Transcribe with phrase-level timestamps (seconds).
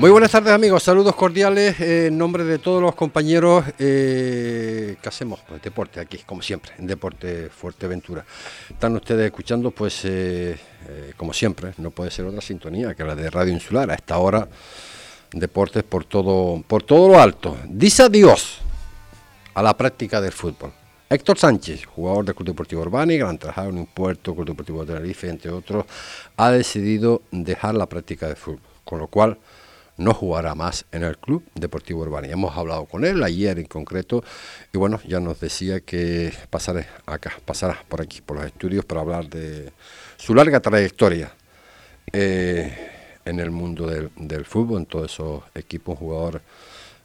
[0.00, 5.40] Muy buenas tardes amigos, saludos cordiales en nombre de todos los compañeros eh, que hacemos
[5.46, 8.24] pues, deporte aquí, como siempre, en Deporte Fuerteventura.
[8.70, 13.14] Están ustedes escuchando, pues eh, eh, como siempre, no puede ser otra sintonía que la
[13.14, 13.90] de Radio Insular.
[13.90, 14.48] A esta hora,
[15.32, 17.58] deportes por todo, por todo lo alto.
[17.68, 18.56] Dice adiós
[19.52, 20.72] a la práctica del fútbol.
[21.10, 25.28] Héctor Sánchez, jugador del Club Deportivo Urbani, Gran Trajado, un Puerto, Club Deportivo de Tenerife,
[25.28, 25.84] entre otros,
[26.38, 29.36] ha decidido dejar la práctica del fútbol, con lo cual
[30.00, 32.26] no jugará más en el Club Deportivo Urbano.
[32.26, 34.24] hemos hablado con él ayer en concreto
[34.72, 39.02] y bueno, ya nos decía que pasaré acá, pasará por aquí, por los estudios para
[39.02, 39.70] hablar de
[40.16, 41.30] su larga trayectoria
[42.12, 46.40] eh, en el mundo del, fútbol, en todos esos equipos, jugador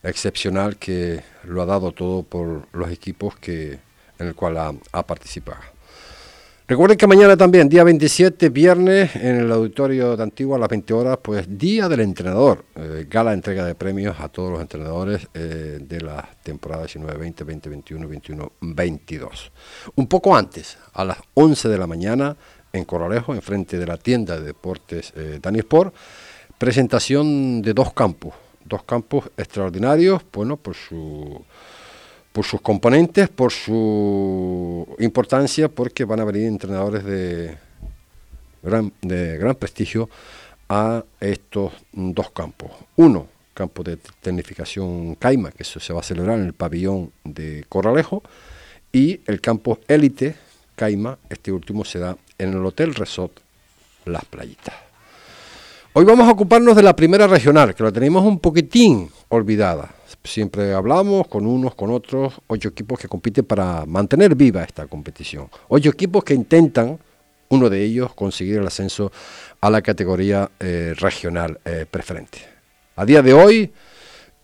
[0.01, 3.77] excepcional que lo ha dado todo por los equipos que,
[4.19, 5.74] en el cual ha participado.
[6.67, 10.93] Recuerden que mañana también, día 27, viernes, en el auditorio de Antigua a las 20
[10.95, 15.77] horas, pues Día del Entrenador, eh, gala entrega de premios a todos los entrenadores eh,
[15.79, 19.51] de la temporada 19-20, 2021, 21-22.
[19.93, 22.35] Un poco antes, a las 11 de la mañana,
[22.73, 25.93] en Coralejo, enfrente de la tienda de deportes eh, Dani Sport,
[26.57, 31.45] presentación de dos campos, dos campos extraordinarios, bueno, por su
[32.35, 37.55] por sus componentes, por su importancia, porque van a venir entrenadores de
[38.61, 38.91] gran,
[39.57, 40.09] prestigio
[40.67, 42.71] a estos dos campos.
[42.97, 47.63] Uno, campo de tecnificación Caima, que eso se va a celebrar en el pabellón de
[47.69, 48.21] Corralejo,
[48.91, 50.35] y el campo élite
[50.75, 53.31] Caima, este último será en el Hotel Resort
[54.03, 54.75] Las Playitas.
[55.93, 59.94] Hoy vamos a ocuparnos de la primera regional, que la tenemos un poquitín olvidada.
[60.23, 65.49] Siempre hablamos con unos, con otros, ocho equipos que compiten para mantener viva esta competición.
[65.67, 66.99] Ocho equipos que intentan,
[67.49, 69.11] uno de ellos, conseguir el ascenso
[69.61, 72.39] a la categoría eh, regional eh, preferente.
[72.95, 73.73] A día de hoy,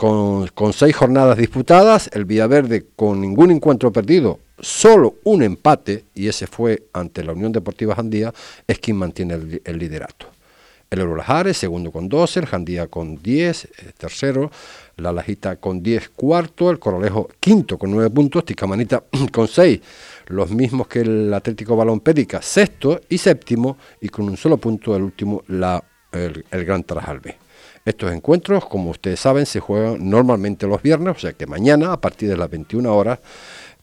[0.01, 6.47] con, seis jornadas disputadas, el Villaverde con ningún encuentro perdido, solo un empate, y ese
[6.47, 8.33] fue ante la Unión Deportiva Jandía,
[8.67, 10.25] es quien mantiene el, liderato.
[10.89, 14.49] El Eurolajares, segundo con 12, el Jandía con 10, eh, tercero,
[14.97, 19.81] la Lajita con 10 cuarto, el Corolejo quinto con 9 puntos, Ticamanita con 6,
[20.27, 24.95] los mismos que el Atlético Balón Pédica, sexto y séptimo, y con un solo punto
[24.95, 27.35] el último, la, el, Gran Tarajal B.
[27.83, 31.99] Estos encuentros, como ustedes saben, se juegan normalmente los viernes, o sea que mañana a
[31.99, 33.19] partir de las 21 horas,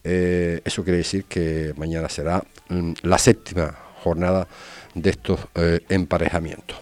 [0.03, 4.47] eh, eso quiere decir que mañana será mm, la séptima jornada
[4.95, 6.77] de estos eh, emparejamientos.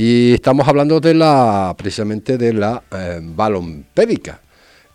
[0.00, 4.40] Y estamos hablando de la, precisamente de la eh, Balompédica,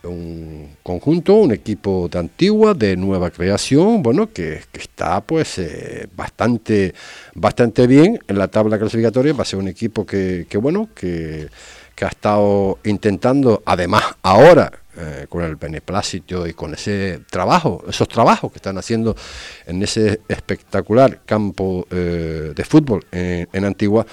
[0.04, 6.94] un conjunto, un equipo de antigua, de nueva creación, bueno, que, está pues eh, bastante,
[7.36, 11.50] bastante bien en la tabla clasificatoria, va a ser un equipo que, que bueno, que,
[11.96, 18.08] que ha estado intentando, además ahora, eh, con el beneplácito y con ese trabajo, esos
[18.08, 19.18] trabajos que están haciendo
[19.66, 24.06] en ese espectacular campo de fútbol en Antigua,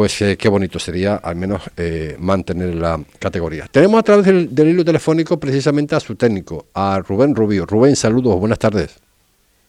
[0.00, 3.66] pues eh, qué bonito sería al menos eh, mantener la categoría.
[3.70, 7.66] Tenemos a través del, hilo telefónico precisamente a su técnico, a Rubén Rubio.
[7.66, 8.98] Rubén, saludos, buenas tardes.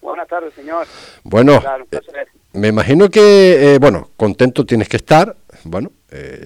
[0.01, 0.87] Buenas tardes, señor.
[1.25, 1.61] Bueno,
[1.91, 1.99] eh,
[2.53, 5.35] me imagino que, bueno, contento tienes que estar.
[5.65, 5.91] Bueno,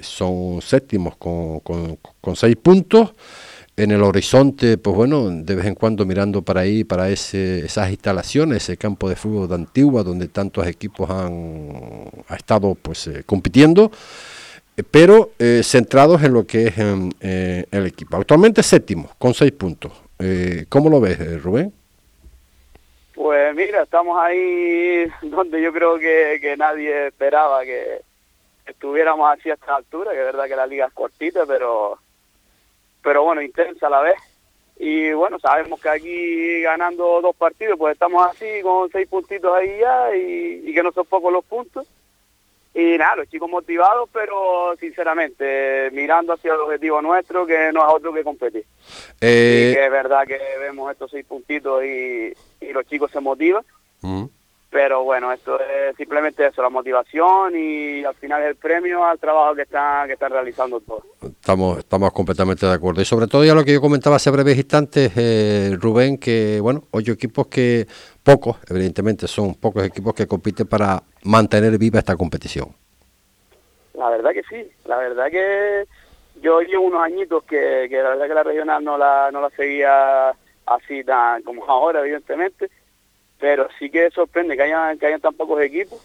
[0.01, 3.13] son séptimos con, con, con seis puntos
[3.77, 7.89] en el horizonte, pues bueno, de vez en cuando mirando para ahí, para ese, esas
[7.89, 13.91] instalaciones, ese campo de fútbol de Antigua, donde tantos equipos han estado pues eh, compitiendo,
[14.77, 18.15] eh, pero eh, centrados en lo que es el equipo.
[18.15, 19.91] Actualmente séptimo, con seis puntos.
[20.69, 21.73] ¿Cómo lo ves, Rubén?
[23.13, 28.01] Pues mira, estamos ahí donde yo creo que, que nadie esperaba que
[28.65, 31.99] estuviéramos así a esta altura, que es verdad que la liga es cortita, pero
[33.05, 34.15] pero bueno, intensa a la vez.
[34.77, 39.77] Y bueno, sabemos que aquí ganando dos partidos, pues estamos así con seis puntitos ahí
[39.79, 41.87] ya y, que no son pocos los puntos.
[42.73, 47.93] Y nada, los chicos motivados, pero sinceramente mirando hacia el objetivo nuestro, que no es
[47.93, 48.65] otro que competir.
[49.21, 49.69] Eh...
[49.69, 52.33] Y que es verdad que vemos estos seis puntitos y,
[52.73, 53.63] los chicos se motivan.
[54.75, 59.55] Pero bueno, esto es simplemente eso, la motivación y al final el premio al trabajo
[59.55, 61.01] que están, que están realizando todos.
[61.21, 63.01] Estamos, estamos completamente de acuerdo.
[63.01, 66.83] Y sobre todo ya lo que yo comentaba hace breves instantes, eh, Rubén, que bueno,
[66.91, 67.87] ocho equipos que,
[68.21, 72.67] pocos, evidentemente, son pocos equipos que compiten para mantener viva esta competición.
[73.93, 75.85] La verdad que sí, la verdad que
[76.41, 79.51] yo llevo unos añitos que, que la verdad que la regional no la, no la
[79.51, 80.31] seguía
[80.65, 82.69] así tan como ahora, evidentemente
[83.39, 86.01] pero sí que sorprende que hayan, que hayan tan pocos equipos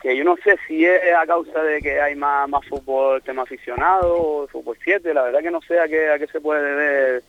[0.00, 3.42] que yo no sé si es a causa de que hay más, más fútbol tema
[3.42, 6.62] aficionado o fútbol 7, la verdad que no sé a qué, a qué se puede
[6.62, 7.22] deber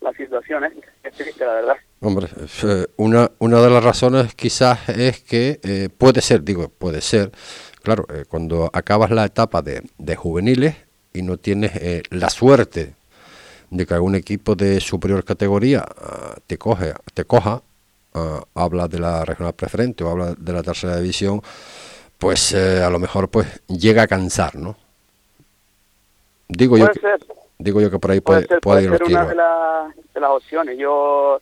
[0.00, 0.72] la situación, ¿eh?
[1.02, 1.76] es triste la verdad.
[2.00, 2.28] Hombre,
[2.64, 7.30] eh, una, una de las razones quizás es que eh, puede ser, digo, puede ser,
[7.82, 10.76] claro, eh, cuando acabas la etapa de, de juveniles
[11.12, 11.72] y no tienes
[12.10, 12.94] la suerte
[13.70, 17.62] de que algún equipo de superior categoría uh, te coge, te coja,
[18.14, 21.42] uh, habla de la regional preferente o habla de la tercera división,
[22.18, 24.76] pues eh, a lo mejor pues llega a cansar, ¿no?
[26.48, 27.00] Digo yo, que,
[27.58, 30.20] digo yo que por ahí puede, puede, ser, puede ir ser una de, la, de,
[30.20, 30.78] las opciones.
[30.78, 31.40] Yo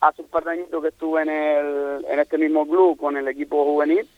[0.00, 3.26] hace un par de años que estuve en, el, en este mismo club con el
[3.28, 4.08] equipo juvenil.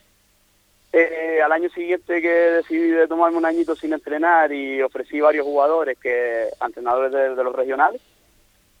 [0.93, 5.45] Eh, al año siguiente que decidí de tomarme un añito sin entrenar y ofrecí varios
[5.45, 8.01] jugadores que entrenadores de, de los regionales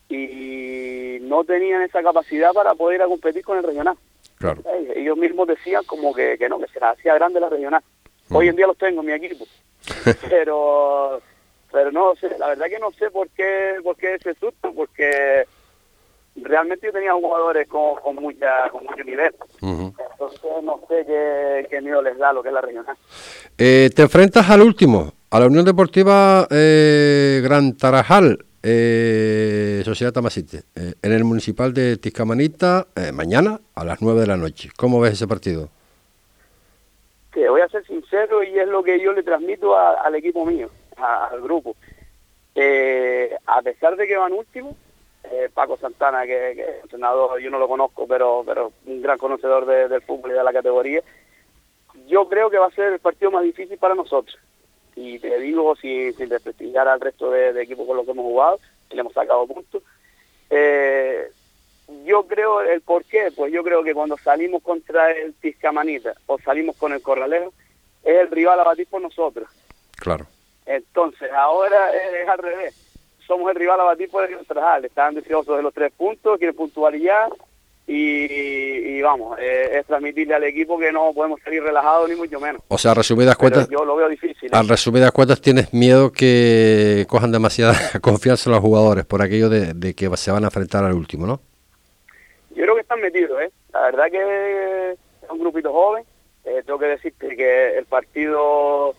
[0.09, 3.97] y no tenían esa capacidad para poder ir a competir con el regional.
[4.37, 4.61] Claro.
[4.95, 7.81] Ellos mismos decían como que, que no, que se las hacía grande la regional.
[8.29, 9.45] Hoy en día los tengo en mi equipo.
[10.29, 11.21] pero
[11.71, 15.45] pero no sé, la verdad que no sé por qué, por qué ese susto, porque
[16.35, 19.33] realmente yo tenía jugadores con, con, mucha, con mucho nivel.
[19.61, 22.95] Entonces no sé qué, qué, miedo les da lo que es la regional.
[23.57, 28.45] Eh, te enfrentas al último, a la Unión Deportiva eh, Gran Tarajal.
[28.69, 34.27] Eh, Sociedad Tamasite, eh, en el municipal de Tiscamanita, eh, mañana a las 9 de
[34.27, 34.71] la noche.
[34.75, 35.69] ¿Cómo ves ese partido?
[37.31, 40.45] Que voy a ser sincero y es lo que yo le transmito a, al equipo
[40.45, 41.77] mío, a, al grupo.
[42.55, 44.75] Eh, a pesar de que van últimos,
[45.31, 49.65] eh, Paco Santana, que, que entrenador, yo no lo conozco, pero pero un gran conocedor
[49.65, 51.01] de, del fútbol y de la categoría,
[52.05, 54.37] yo creo que va a ser el partido más difícil para nosotros
[54.97, 58.25] y te digo sin, sin desprestigiar al resto de, de, equipos con los que hemos
[58.25, 58.59] jugado,
[58.89, 59.83] y le hemos sacado puntos.
[60.49, 61.29] Eh,
[62.03, 66.39] yo creo, el por qué, pues yo creo que cuando salimos contra el Tiscamanita o
[66.39, 67.53] salimos con el Corralejo,
[68.03, 69.47] es el rival a batir por nosotros.
[69.97, 70.25] Claro.
[70.65, 72.73] Entonces, ahora es, al revés.
[73.25, 74.85] Somos el rival a batir por el Central.
[74.85, 77.29] Están deseosos de los tres puntos, quieren puntuar ya,
[77.89, 82.37] y, y, vamos, eh, es transmitirle al equipo que no podemos salir relajados ni mucho
[82.37, 82.61] menos.
[82.67, 84.53] O sea, resumidas cuentas, yo lo veo difícil.
[84.53, 84.63] a ¿eh?
[84.67, 90.09] resumidas cuentas tienes miedo que cojan demasiada confianza los jugadores por aquello de, de, que
[90.17, 91.39] se van a enfrentar al último, ¿no?
[92.49, 93.51] Yo creo que están metidos, ¿eh?
[93.71, 96.03] La verdad que es un grupito joven.
[96.43, 98.95] Eh, tengo que decirte que el partido,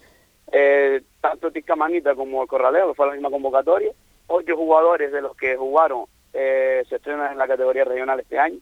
[0.53, 3.91] eh, tanto Tiscamanita como el Corraleo, que fue la misma convocatoria,
[4.29, 8.59] ocho jugadores de los que jugaron eh, se estrenan en la categoría regional este año.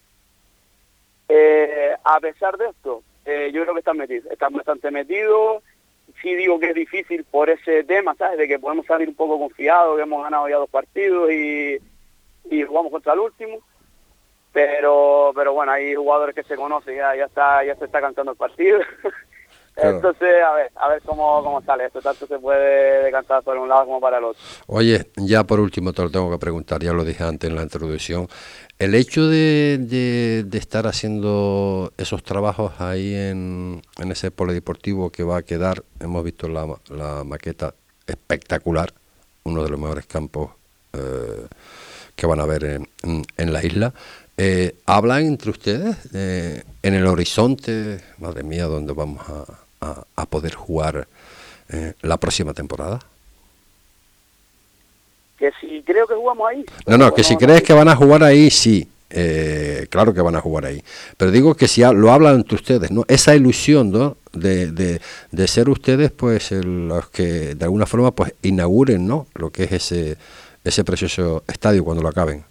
[1.29, 5.63] Eh, a pesar de esto, eh, yo creo que están metidos, están bastante metidos.
[6.23, 8.39] Sí digo que es difícil por ese tema, ¿sabes?
[8.39, 11.79] De que podemos salir un poco confiados, que hemos ganado ya dos partidos y,
[12.51, 13.59] y jugamos contra el último.
[14.53, 18.33] Pero pero bueno, hay jugadores que se conocen, ya, ya está ya se está cantando
[18.33, 18.79] el partido.
[19.77, 19.97] Claro.
[19.97, 22.01] Entonces, a ver, a ver cómo, cómo sale esto.
[22.01, 24.41] Tanto se puede decantar por un lado como para el otro.
[24.69, 27.63] Oye, ya por último te lo tengo que preguntar, ya lo dije antes en la
[27.63, 28.27] introducción.
[28.79, 29.79] El hecho de,
[30.47, 36.47] de, estar haciendo esos trabajos ahí en, ese polideportivo que va a quedar, hemos visto
[36.47, 37.75] la, la maqueta
[38.07, 38.93] espectacular,
[39.45, 40.51] uno de los mejores campos
[40.93, 41.47] eh,
[42.15, 43.95] que van a ver en, la isla.
[44.37, 50.27] Eh, ¿Hablan entre ustedes eh, en el horizonte, madre mía, dónde vamos a, a, a
[50.27, 51.09] poder jugar
[52.03, 53.01] la próxima temporada?
[55.39, 56.65] Que si creo que jugamos ahí.
[56.87, 58.89] No, no, que si crees que van a jugar ahí, sí.
[59.11, 60.83] Eh, claro que van a jugar ahí.
[61.17, 63.05] Pero digo que si lo hablan entre ustedes, ¿no?
[63.07, 64.17] Esa ilusión, ¿no?
[64.33, 65.01] De, de,
[65.31, 69.27] de ser ustedes, pues, el, los que de alguna forma, pues, inauguren, ¿no?
[69.35, 70.17] Lo que es ese,
[70.65, 72.45] ese precioso estadio cuando lo acaben.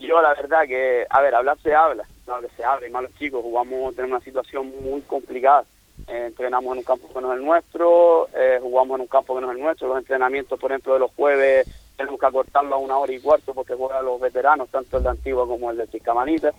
[0.00, 3.02] Yo, la verdad que, a ver, hablar se habla, no que se habla, y más
[3.02, 5.64] los chicos, jugamos, tenemos una situación muy complicada
[6.08, 9.34] eh, entrenamos en un campo que no es el nuestro, eh, jugamos en un campo
[9.34, 12.74] que no es el nuestro, los entrenamientos, por ejemplo, de los jueves tenemos que acortarlo
[12.74, 15.78] a una hora y cuarto porque juegan los veteranos, tanto el de Antigua como el
[15.78, 16.52] de Chicamanita.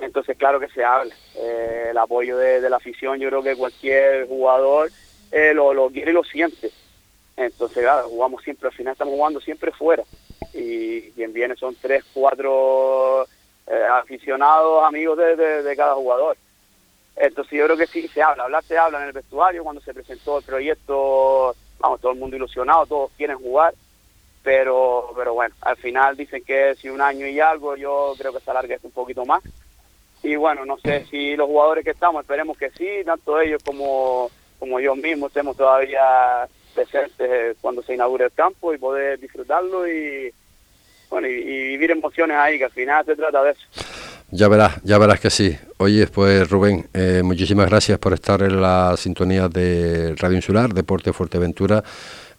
[0.00, 1.14] Entonces, claro que se habla.
[1.36, 4.90] Eh, el apoyo de, la afición, yo creo que cualquier jugador
[5.30, 6.70] eh, lo, lo quiere y lo siente.
[7.36, 10.02] Entonces, jugamos siempre, al final estamos jugando siempre fuera.
[10.52, 13.26] Y quien viene son tres, cuatro
[13.92, 16.36] aficionados, amigos de cada jugador.
[17.20, 19.92] Entonces yo creo que sí se habla, hablar se habla en el vestuario cuando se
[19.92, 23.74] presentó el proyecto, vamos, todo el mundo ilusionado, todos quieren jugar,
[24.42, 28.40] pero pero bueno, al final dicen que si un año y algo, yo creo que
[28.40, 29.42] se alarga un poquito más.
[30.22, 34.30] Y bueno, no sé si los jugadores que estamos, esperemos que sí, tanto ellos como,
[34.58, 40.32] como yo mismo estemos todavía presentes cuando se inaugure el campo y poder disfrutarlo y
[41.10, 43.99] bueno y vivir emociones ahí, que al final se trata de eso.
[44.32, 45.56] Ya verás, ya verás que sí.
[45.78, 51.12] Oye, pues Rubén, eh, muchísimas gracias por estar en la sintonía de Radio Insular, Deporte
[51.12, 51.82] Fuerteventura.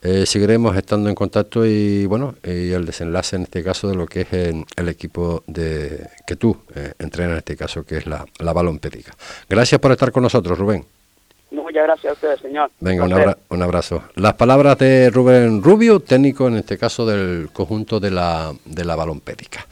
[0.01, 4.07] Eh, seguiremos estando en contacto y bueno, y el desenlace en este caso de lo
[4.07, 8.25] que es el, equipo de que tú eh, entrenas en este caso, que es la,
[8.39, 9.13] la balompédica.
[9.49, 10.85] Gracias por estar con nosotros, Rubén.
[11.71, 12.69] Muchas gracias a ustedes, señor.
[12.81, 13.13] Venga, un,
[13.47, 14.03] un, abrazo.
[14.15, 18.97] Las palabras de Rubén Rubio, técnico en este caso del conjunto de la, de la
[18.97, 19.65] balompédica.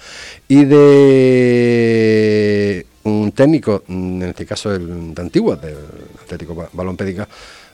[0.47, 0.79] Y de
[3.03, 5.75] un técnico, en este caso el de Antigua, del
[6.23, 7.27] Atlético Balompédica,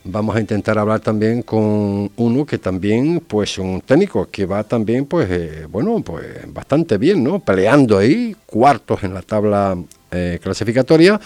[0.05, 5.05] vamos a intentar hablar también con uno que también, pues un técnico que va también,
[5.05, 7.41] pues, eh, bueno, pues bastante bien, ¿no?
[7.41, 9.77] Peleando ahí, cuartos en la tabla
[10.15, 11.19] eh, clasificatoria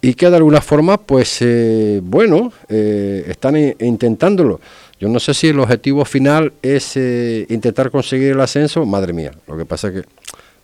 [0.00, 4.60] y que de alguna forma, pues, eh, bueno, están intentándolo.
[4.98, 9.56] Yo no sé si el objetivo final es intentar conseguir el ascenso, madre mía, lo
[9.56, 10.08] que pasa es que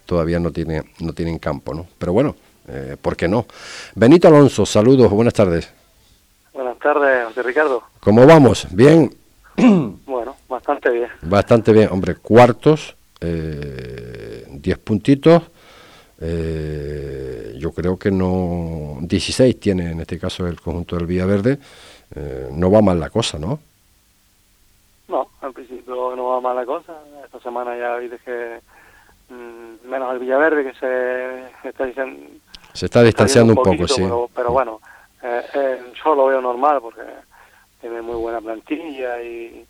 [0.04, 1.86] todavía no tiene, no tienen campo, ¿no?
[1.98, 2.36] Pero bueno,
[3.00, 3.46] ¿por qué no?
[3.94, 5.70] Benito Alonso, saludos, buenas tardes.
[6.52, 7.82] Buenas tardes, José Ricardo.
[8.00, 8.66] ¿Cómo vamos?
[8.70, 9.14] ¿Bien?
[10.06, 11.08] Bueno, bastante bien.
[11.22, 12.14] Bastante bien, hombre.
[12.14, 15.42] Cuartos, eh, 10 puntitos.
[16.20, 18.98] Eh, yo creo que no.
[19.00, 21.58] 16 tiene en este caso el conjunto del Villaverde.
[22.14, 23.58] Eh, no va mal la cosa, ¿no?
[25.08, 26.94] No, al principio no va mal la cosa.
[27.24, 28.60] Esta semana ya viste que.
[29.28, 32.30] Mm, menos el Villaverde que se está, diciendo,
[32.72, 34.02] se está distanciando un, poco, sí.
[34.32, 34.80] pero bueno
[35.22, 37.02] eh, eh, yo lo veo normal porque
[37.80, 39.66] tiene muy buena plantilla y,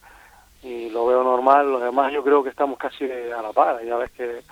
[0.91, 1.71] lo veo normal.
[1.71, 3.85] Los demás yo creo que estamos casi a la par.
[3.85, 4.43] Ya ves que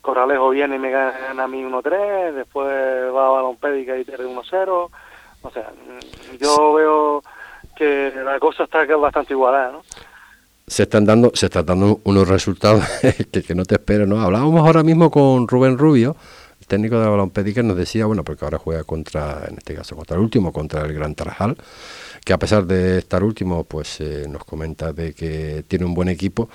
[0.00, 2.66] Corralejo viene y me gana a mí 1-3, después
[3.14, 4.90] va a Balompédica y pierde 1-0.
[5.42, 5.72] O sea,
[6.38, 7.22] yo veo
[7.76, 9.82] que la cosa está bastante igualada, ¿no?
[10.66, 12.84] se están dando se están dando unos resultados
[13.32, 16.14] que, que, no te espero no hablábamos ahora mismo con Rubén Rubio
[16.70, 20.16] técnico de la balompédica nos decía, bueno, porque ahora juega contra, en este caso, contra
[20.16, 21.56] el último, contra el Gran Tarajal,
[22.24, 26.08] que a pesar de estar último, pues eh, nos comenta de que tiene un buen
[26.08, 26.48] equipo,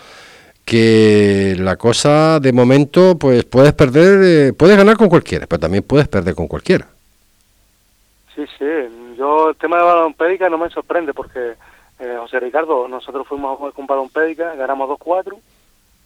[0.66, 5.84] que la cosa de momento, pues puedes perder, eh, puedes ganar con cualquiera, pero también
[5.84, 6.88] puedes perder con cualquiera.
[8.34, 8.66] Sí, sí,
[9.18, 11.54] yo el tema de balompédica no me sorprende porque,
[12.00, 15.38] eh, José Ricardo, nosotros fuimos a jugar con balompédica, ganamos 2-4,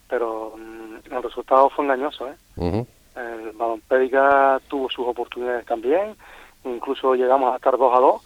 [0.09, 2.85] pero mm, el resultado fue engañoso, ¿eh?
[3.15, 6.15] El Balompédica tuvo sus oportunidades también,
[6.63, 8.21] incluso llegamos a estar 2 a 2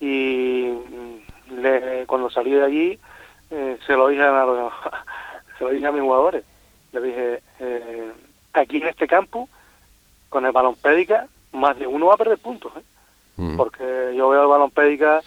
[0.00, 2.98] y mm, le, cuando salí de allí
[3.50, 4.46] eh, se lo dije a,
[5.58, 6.44] se lo dije a mis jugadores.
[6.92, 8.12] Le dije, eh,
[8.52, 9.48] aquí en este campo,
[10.28, 12.82] con el Balompédica, más de uno va a perder puntos, ¿eh?
[13.56, 15.20] porque yo veo el Balompédica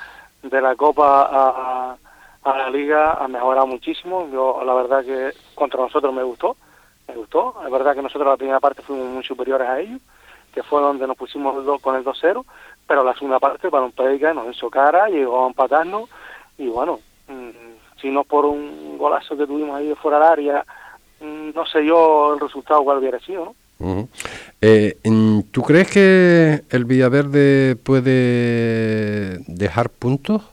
[0.44, 1.98] de la Copa a,
[2.44, 4.28] a la Liga ha mejorado muchísimo.
[4.32, 6.58] Yo la verdad que contra nosotros me gustó
[7.12, 7.56] me gustó.
[7.66, 10.02] Es verdad que nosotros la primera parte fuimos muy superiores a ellos,
[10.54, 12.46] que fue donde nos pusimos con el 2-0,
[12.88, 16.10] pero la segunda parte para un Pédica nos hizo cara, llegó a empatarnos
[16.58, 17.00] y bueno,
[18.02, 20.66] mm, si no por un golazo que tuvimos ahí de fuera del área,
[21.20, 23.56] mm, no sé yo el resultado cuál hubiera sido, ¿no?
[24.62, 24.98] Eh,
[25.50, 30.44] ¿Tú crees que el Villaverde puede dejar puntos?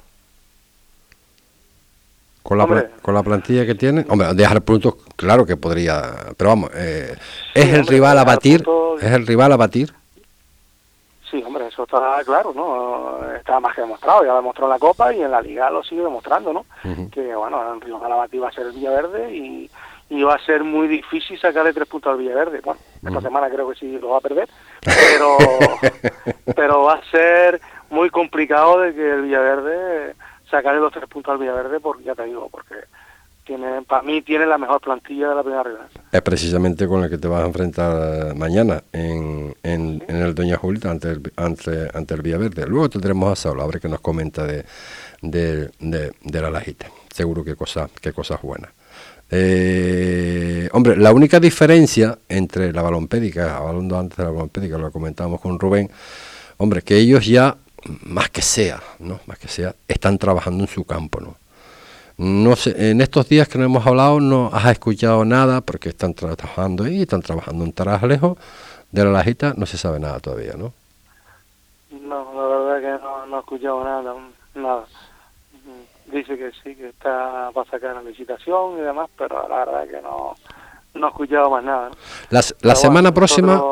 [2.49, 4.07] con la, con la plantilla que tiene.
[4.09, 7.15] Hombre, dejar puntos, claro que podría, pero vamos, eh,
[7.53, 8.65] es el rival a batir,
[9.03, 9.93] es el rival a batir.
[11.31, 13.21] Sí, hombre, eso está claro, ¿no?
[13.35, 15.83] Está más que demostrado, ya lo demostró en la Copa y en la Liga lo
[15.83, 16.65] sigue demostrando, ¿no?
[17.11, 19.71] Que, bueno, el rival a batir va a ser el Villaverde y,
[20.09, 22.61] y va a ser muy difícil sacarle tres puntos al Villaverde.
[22.61, 24.49] Bueno, esta semana creo que sí lo va a perder,
[24.85, 25.37] pero,
[26.57, 30.15] pero va a ser muy complicado de que el Villaverde
[30.51, 32.75] sacarle los tres puntos al Villaverde, porque ya te digo, porque
[33.49, 35.89] tiene, para mí tiene la mejor plantilla de la primera regla.
[36.13, 40.91] Es precisamente con la que te vas a enfrentar mañana en, en, el Doña Julita
[40.91, 42.67] ante el, ante, ante el Villaverde.
[42.67, 44.67] Luego tendremos a Saulo, a ver qué nos comenta de,
[45.23, 46.87] de, de, la lajita.
[47.11, 48.71] Seguro que cosas qué cosas buenas.
[49.31, 55.41] Eh, hombre, la única diferencia entre la balompédica, hablando antes de la balompédica, lo comentábamos
[55.41, 55.91] con Rubén,
[56.59, 57.57] hombre, que ellos ya
[58.03, 59.21] más que sea, ¿no?
[59.27, 61.37] Más que sea, están trabajando en su campo, ¿no?
[62.19, 66.15] No sé, en estos días que no hemos hablado no has escuchado nada porque están
[66.15, 68.37] trabajando ahí, están trabajando en lejos
[68.91, 70.73] de la lajita, no se sabe nada todavía, ¿no?
[71.91, 74.15] No, la verdad que no, no he escuchado nada,
[74.55, 74.85] nada.
[76.07, 80.03] Dice que sí, que está para sacar la licitación y demás, pero la verdad que
[80.03, 80.35] no,
[80.95, 81.91] no he escuchado más nada.
[82.31, 83.63] La, la semana próxima...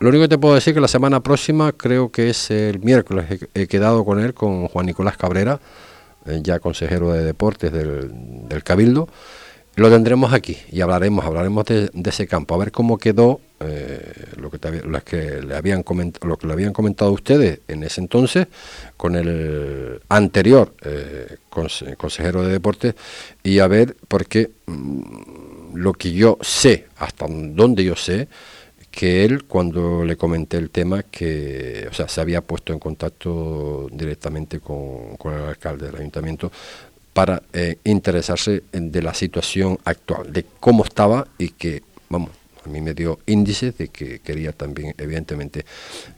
[0.00, 2.80] Lo único que te puedo decir es que la semana próxima, creo que es el
[2.80, 5.60] miércoles, he, quedado con él, con Juan Nicolás Cabrera,
[6.42, 9.08] ya consejero de deportes del, Cabildo,
[9.76, 14.50] lo tendremos aquí y hablaremos, hablaremos de, ese campo, a ver cómo quedó eh, lo,
[14.50, 14.58] que
[15.04, 18.46] que le habían comentado, lo que le habían comentado ustedes en ese entonces
[18.96, 22.94] con el anterior eh, consejero de deportes
[23.42, 28.28] y a ver porque mm, lo que yo sé, hasta donde yo sé,
[28.94, 33.88] que él cuando le comenté el tema que o sea se había puesto en contacto
[33.90, 36.52] directamente con, con el alcalde del ayuntamiento
[37.14, 42.30] para eh, interesarse de la situación actual, de cómo estaba y que, vamos,
[42.64, 45.64] a mí me dio índices de que quería también, evidentemente,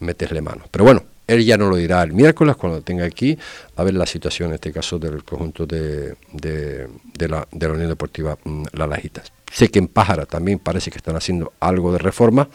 [0.01, 0.65] meterle mano.
[0.71, 3.37] Pero bueno, él ya no lo dirá el miércoles cuando tenga aquí
[3.77, 6.89] a ver la situación, en este caso, del conjunto de, de,
[7.29, 9.23] la, de la, Unión Deportiva mm, La Lajita.
[9.53, 12.49] Sé que en Pájara también parece que están haciendo algo de reforma,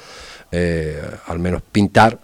[0.52, 2.20] eh, al menos pintar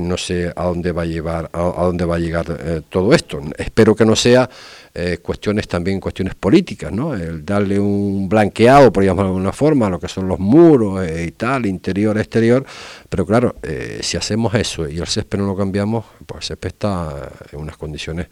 [0.00, 3.40] no sé a dónde va a llevar, a, dónde va a llegar eh, todo esto.
[3.56, 4.48] Espero que no sea
[4.94, 7.14] eh, cuestiones también cuestiones políticas, ¿no?
[7.14, 11.06] El darle un blanqueado, por llamarlo de alguna forma, a lo que son los muros
[11.06, 12.64] eh, y tal, interior, exterior.
[13.08, 13.56] Pero claro,
[14.00, 17.76] si hacemos eso y el césped no lo cambiamos, pues el césped está en unas
[17.76, 18.26] condiciones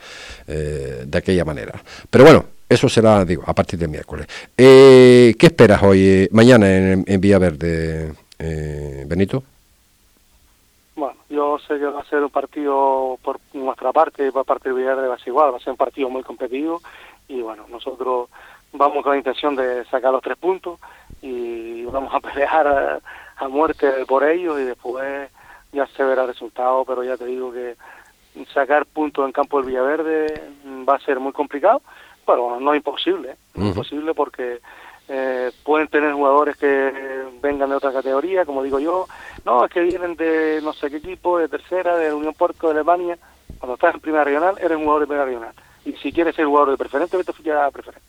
[0.47, 1.83] de aquella manera.
[2.09, 4.27] Pero bueno, eso será, digo, a partir de miércoles.
[4.57, 8.15] ¿Qué esperas hoy, mañana en, en Villaverde,
[9.07, 9.43] Benito?
[11.01, 14.79] Bueno, yo sé que va a ser un partido por nuestra parte, por parte del
[14.79, 16.83] Villarreal va a ser igual, va a ser un partido muy competitivo
[17.27, 18.29] y bueno, nosotros
[18.73, 20.79] vamos con la intención de sacar los tres puntos
[21.23, 23.01] y vamos a pelear
[23.39, 25.31] a, muerte por ellos y después
[25.73, 27.77] ya se verá el resultado, pero ya te digo que
[28.53, 30.27] sacar puntos en campo del Villaverde
[30.87, 31.81] va a ser muy complicado,
[32.31, 34.61] pero no imposible, no imposible porque
[35.09, 36.93] eh, pueden tener jugadores que
[37.43, 39.07] vengan de otra categoría, como digo yo,
[39.45, 42.75] no, es que vienen de no sé qué equipo, de tercera, de Unión Puerto, de
[42.75, 43.19] Alemania,
[43.59, 46.47] cuando estás en primera regional, eres un jugador de primera regional, y si quieres ser
[46.47, 48.07] jugador de preferente, vete a preferente.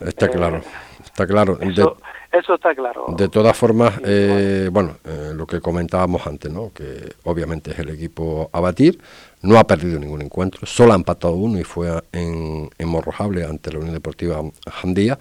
[0.00, 0.60] Está eh, claro,
[1.04, 1.58] está claro.
[1.60, 3.06] Eso, está claro.
[3.08, 4.98] De todas formas, eh, bueno,
[5.34, 6.70] lo que comentábamos antes, ¿no?
[6.72, 9.00] que obviamente es el equipo a batir,
[9.42, 13.72] no ha perdido ningún encuentro, solo ha empatado uno y fue en, en Morrojable ante
[13.72, 15.18] la Unión Deportiva Jandía.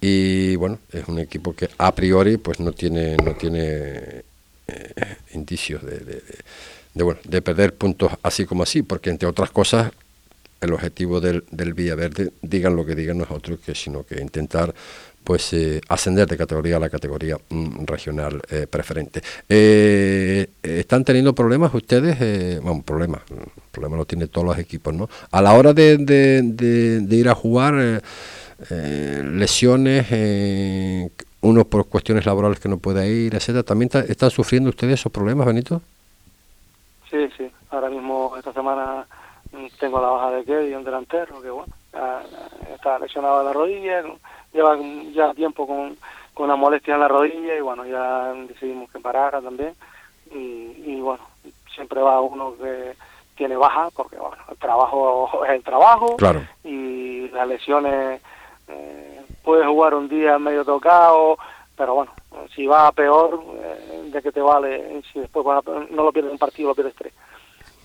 [0.00, 4.22] Y bueno, es un equipo que a priori pues no tiene, no tiene
[4.68, 6.22] eh, indicios de,
[6.94, 9.90] de, bueno, de perder puntos así como así, porque entre otras cosas
[10.60, 14.20] el objetivo del, del Villaverde, digan lo que digan, no es otro que sino que
[14.20, 14.74] intentar
[15.28, 19.20] pues eh, ascender de categoría a la categoría mm, regional eh, preferente.
[20.62, 22.62] ¿Están teniendo problemas ustedes?
[22.62, 23.20] bueno, problemas,
[23.70, 25.06] problemas lo tienen todos los equipos, ¿no?
[25.30, 28.00] A la hora de, de ir a jugar
[28.70, 31.10] eh, lesiones, eh,
[31.42, 33.64] uno por cuestiones laborales que no puede ir, etcétera.
[33.64, 35.82] ¿También están sufriendo ustedes esos problemas, Benito?
[37.10, 37.50] Sí, sí.
[37.70, 39.06] Ahora mismo, esta semana,
[39.52, 41.72] mm, tengo la baja de Kevin, un delantero, que bueno,
[42.74, 44.02] está lesionado de la rodilla,
[44.52, 44.76] lleva
[45.12, 45.96] ya tiempo con,
[46.34, 49.74] con una molestia en la rodilla y bueno, ya decidimos que parara también.
[50.30, 51.24] Y, y bueno,
[51.74, 52.94] siempre va uno que
[53.36, 56.42] tiene baja, porque bueno, el trabajo es el trabajo claro.
[56.64, 58.20] y las lesiones
[58.66, 61.38] eh, puedes jugar un día medio tocado,
[61.76, 62.12] pero bueno,
[62.54, 65.00] si va a peor, eh, ¿de qué te vale?
[65.12, 65.46] Si después
[65.90, 67.14] no lo pierdes un partido, lo pierdes tres.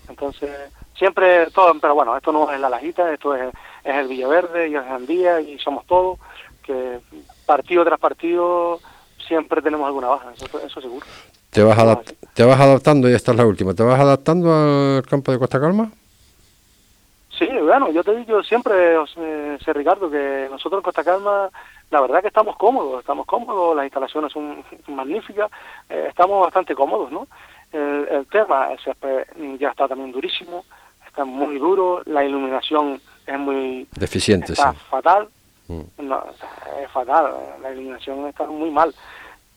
[0.08, 0.50] Entonces,
[0.96, 4.74] siempre todo, pero bueno, esto no es la lajita, esto es, es el Villaverde y
[4.74, 6.18] es Andía y somos todos,
[6.64, 7.00] que
[7.46, 8.80] partido tras partido
[9.26, 11.06] siempre tenemos alguna baja, eso, eso seguro.
[11.50, 11.78] ¿Te vas,
[12.34, 13.08] ¿Te vas adaptando?
[13.08, 13.74] Y esta es la última.
[13.74, 15.90] ¿Te vas adaptando al campo de Costa Calma?
[17.38, 21.50] Sí, bueno, yo te digo siempre, eh, sé Ricardo, que nosotros en Costa Calma,
[21.90, 25.50] la verdad que estamos cómodos, estamos cómodos, las instalaciones son magníficas,
[25.88, 27.26] eh, estamos bastante cómodos, ¿no?
[27.72, 28.68] El, tema
[29.58, 30.64] ya está también durísimo,
[31.04, 33.88] está muy duro, la iluminación es muy...
[33.96, 35.28] Deficiente, está fatal,
[35.68, 35.80] mm.
[36.82, 38.94] es fatal, la iluminación está muy mal.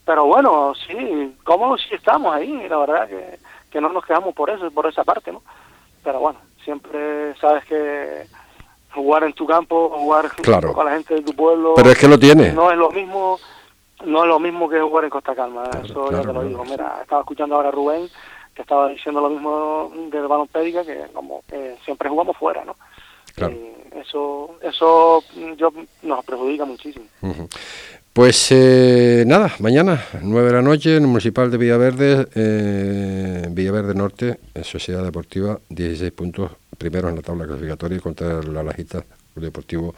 [0.06, 3.40] Pero bueno, sí, cómodos sí estamos ahí, la verdad que,
[3.70, 5.44] que no nos quedamos por eso, por esa parte, ¿no?
[6.04, 8.26] Pero bueno, siempre sabes que
[8.94, 10.32] jugar en tu campo, jugar
[10.74, 11.74] con la gente de tu pueblo.
[11.76, 12.52] Pero es que lo tiene.
[12.52, 13.40] No es lo mismo,
[14.06, 15.64] no es lo mismo que jugar en Costa Calma.
[15.84, 16.64] eso ya te lo digo.
[16.66, 18.10] Mira, estaba escuchando ahora a Rubén
[18.54, 21.42] que estaba diciendo lo mismo del balón pédica que como
[21.86, 22.76] siempre jugamos fuera, ¿no?
[23.96, 25.24] Eso, eso
[25.58, 25.72] yo
[26.04, 27.06] nos perjudica muchísimo.
[28.14, 33.94] Pues eh, nada, mañana, 9 de la noche, en el Municipal de Villaverde, eh, Villaverde
[33.94, 39.04] Norte, Sociedad Deportiva, 16 puntos, primeros en la tabla clasificatoria contra la Lajita
[39.36, 39.94] Deportivo,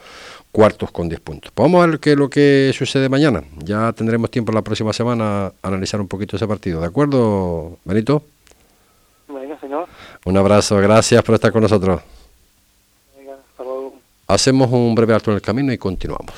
[0.51, 1.51] cuartos con 10 puntos.
[1.55, 3.41] Pues vamos a ver qué es lo que sucede mañana.
[3.63, 6.81] Ya tendremos tiempo la próxima semana a analizar un poquito ese partido.
[6.81, 8.23] ¿De acuerdo, Benito?
[9.61, 9.87] Señor.
[10.25, 12.01] Un abrazo, gracias por estar con nosotros.
[14.29, 16.35] Hacemos un breve alto en el camino y continuamos.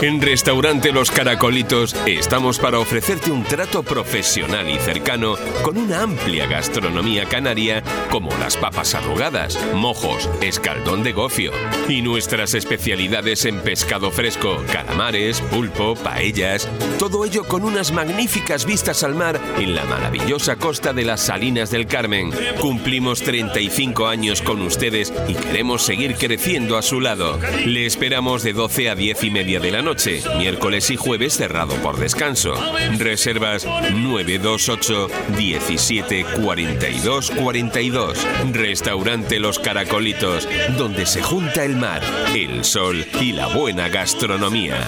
[0.00, 5.34] En Restaurante Los Caracolitos estamos para ofrecerte un trato profesional y cercano
[5.64, 11.50] con una amplia gastronomía canaria como las papas arrugadas, mojos, escaldón de gofio
[11.88, 16.68] y nuestras especialidades en pescado fresco, calamares, pulpo, paellas,
[17.00, 21.72] todo ello con unas magníficas vistas al mar en la maravillosa costa de las Salinas
[21.72, 22.30] del Carmen.
[22.60, 27.40] Cumplimos 35 años con ustedes y queremos seguir creciendo a su lado.
[27.66, 29.87] Le esperamos de 12 a 10 y media de la noche,
[30.36, 32.52] miércoles y jueves cerrado por descanso.
[32.98, 38.26] Reservas 928 17 42 42.
[38.52, 40.46] Restaurante Los Caracolitos,
[40.76, 42.02] donde se junta el mar,
[42.34, 44.86] el sol y la buena gastronomía.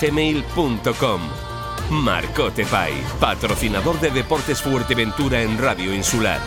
[0.00, 1.20] gmail.com.
[1.90, 6.40] Marcote Pay, patrocinador de Deportes Fuerteventura en Radio Insular.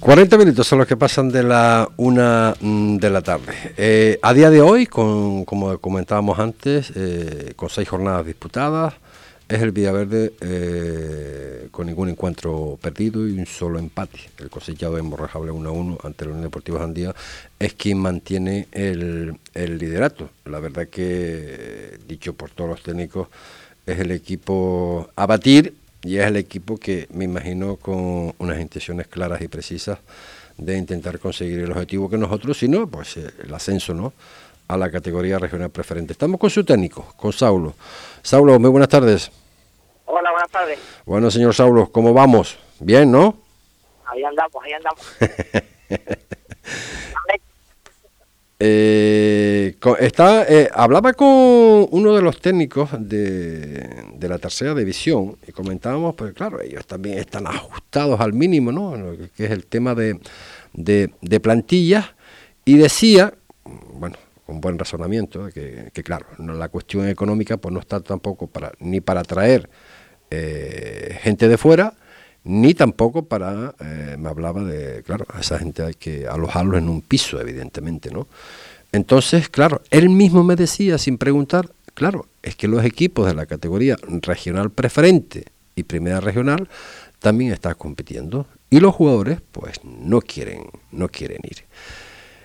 [0.00, 3.74] ...40 minutos son los que pasan de la una mm, de la tarde.
[3.76, 8.94] Eh, a día de hoy, con, como comentábamos antes, eh, con seis jornadas disputadas,
[9.50, 14.20] es el Villaverde eh, con ningún encuentro perdido y un solo empate.
[14.38, 17.14] El cosechado de Morrajable 1 a 1 ante la Unión Deportiva Jandía
[17.58, 20.30] es quien mantiene el, el, liderato.
[20.44, 23.26] La verdad que, dicho por todos los técnicos,
[23.86, 29.08] es el equipo a batir y es el equipo que me imagino con unas intenciones
[29.08, 29.98] claras y precisas
[30.58, 34.12] de intentar conseguir el objetivo que nosotros, si no, pues eh, el ascenso, ¿no?
[34.68, 36.12] a la categoría regional preferente.
[36.12, 37.74] Estamos con su técnico, con Saulo.
[38.22, 39.32] Saulo, muy buenas tardes.
[40.12, 40.78] Hola, buenas tardes.
[41.06, 42.58] Bueno, señor Saulo, ¿cómo vamos?
[42.80, 43.36] Bien, ¿no?
[44.06, 45.16] Ahí andamos, ahí andamos.
[48.58, 55.52] eh, está, eh, hablaba con uno de los técnicos de, de, la tercera división y
[55.52, 59.16] comentábamos, pues claro, ellos también están ajustados al mínimo, ¿no?
[59.36, 60.18] Que es el tema de,
[60.72, 62.06] de, de plantillas
[62.64, 63.32] y decía,
[63.92, 68.48] bueno, con buen razonamiento, que, que claro, no, la cuestión económica pues no está tampoco
[68.48, 69.70] para ni para atraer
[70.30, 71.94] eh, gente de fuera,
[72.44, 76.88] ni tampoco para, eh, me hablaba de, claro, a esa gente hay que alojarlo en
[76.88, 78.26] un piso, evidentemente, ¿no?
[78.92, 83.46] Entonces, claro, él mismo me decía, sin preguntar, claro, es que los equipos de la
[83.46, 85.44] categoría regional preferente
[85.76, 86.68] y primera regional
[87.20, 91.64] también están compitiendo y los jugadores, pues, no quieren, no quieren ir.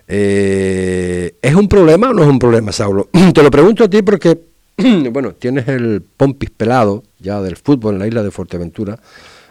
[0.08, 3.08] Eh, ¿Es un problema o no es un problema, Saulo?
[3.34, 4.38] Te lo pregunto a ti porque
[5.10, 8.98] bueno, tienes el pompis pelado ya del fútbol en la isla de Fuerteventura.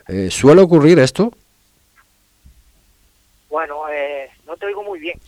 [0.08, 1.32] Eh, ¿Suele ocurrir esto?
[3.50, 5.20] Bueno, eh, no te oigo muy bien.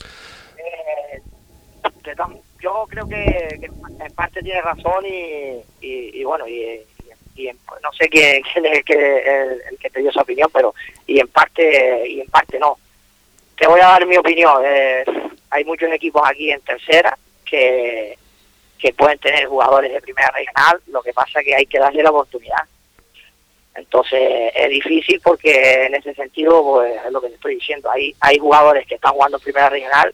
[0.57, 1.21] Eh,
[2.61, 6.79] yo creo que, en parte tiene razón y, y, bueno, y,
[7.83, 10.75] no sé quién, es el que, el, que te dio esa opinión, pero
[11.07, 12.77] y en parte y en parte no.
[13.57, 14.61] Te voy a dar mi opinión.
[15.49, 18.17] hay muchos equipos aquí en tercera que
[18.77, 22.11] que pueden tener jugadores de primera regional, lo que pasa que hay que darle la
[22.11, 22.63] oportunidad.
[23.75, 28.15] Entonces es difícil porque en ese sentido, pues es lo que te estoy diciendo, hay,
[28.19, 30.13] hay jugadores que están jugando en primera regional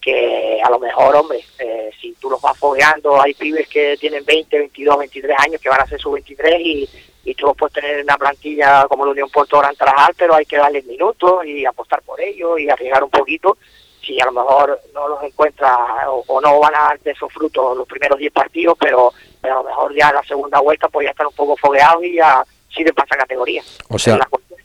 [0.00, 4.24] que a lo mejor, hombre, eh, si tú los vas fogueando, hay pibes que tienen
[4.24, 6.88] 20, 22, 23 años que van a ser sus 23 y,
[7.24, 10.46] y tú puedes tener en una plantilla como la Unión Puerto Gran Trabajal, pero hay
[10.46, 13.58] que darles minutos y apostar por ellos y arriesgar un poquito
[14.02, 15.76] si a lo mejor no los encuentra
[16.08, 19.64] o, no van a dar de esos frutos los primeros 10 partidos, pero, a lo
[19.64, 22.94] mejor ya en la segunda vuelta pues ya están un poco fogueados y ya sirven
[22.94, 23.62] para esa categoría.
[23.88, 24.18] O sea,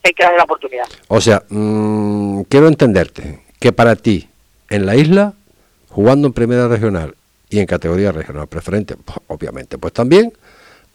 [0.04, 0.86] hay que darle la oportunidad.
[1.08, 4.30] O sea, mmm, quiero entenderte que para ti,
[4.70, 5.34] en la isla,
[5.90, 7.16] jugando en primera regional
[7.50, 10.34] y en categoría regional preferente, pues, obviamente, pues también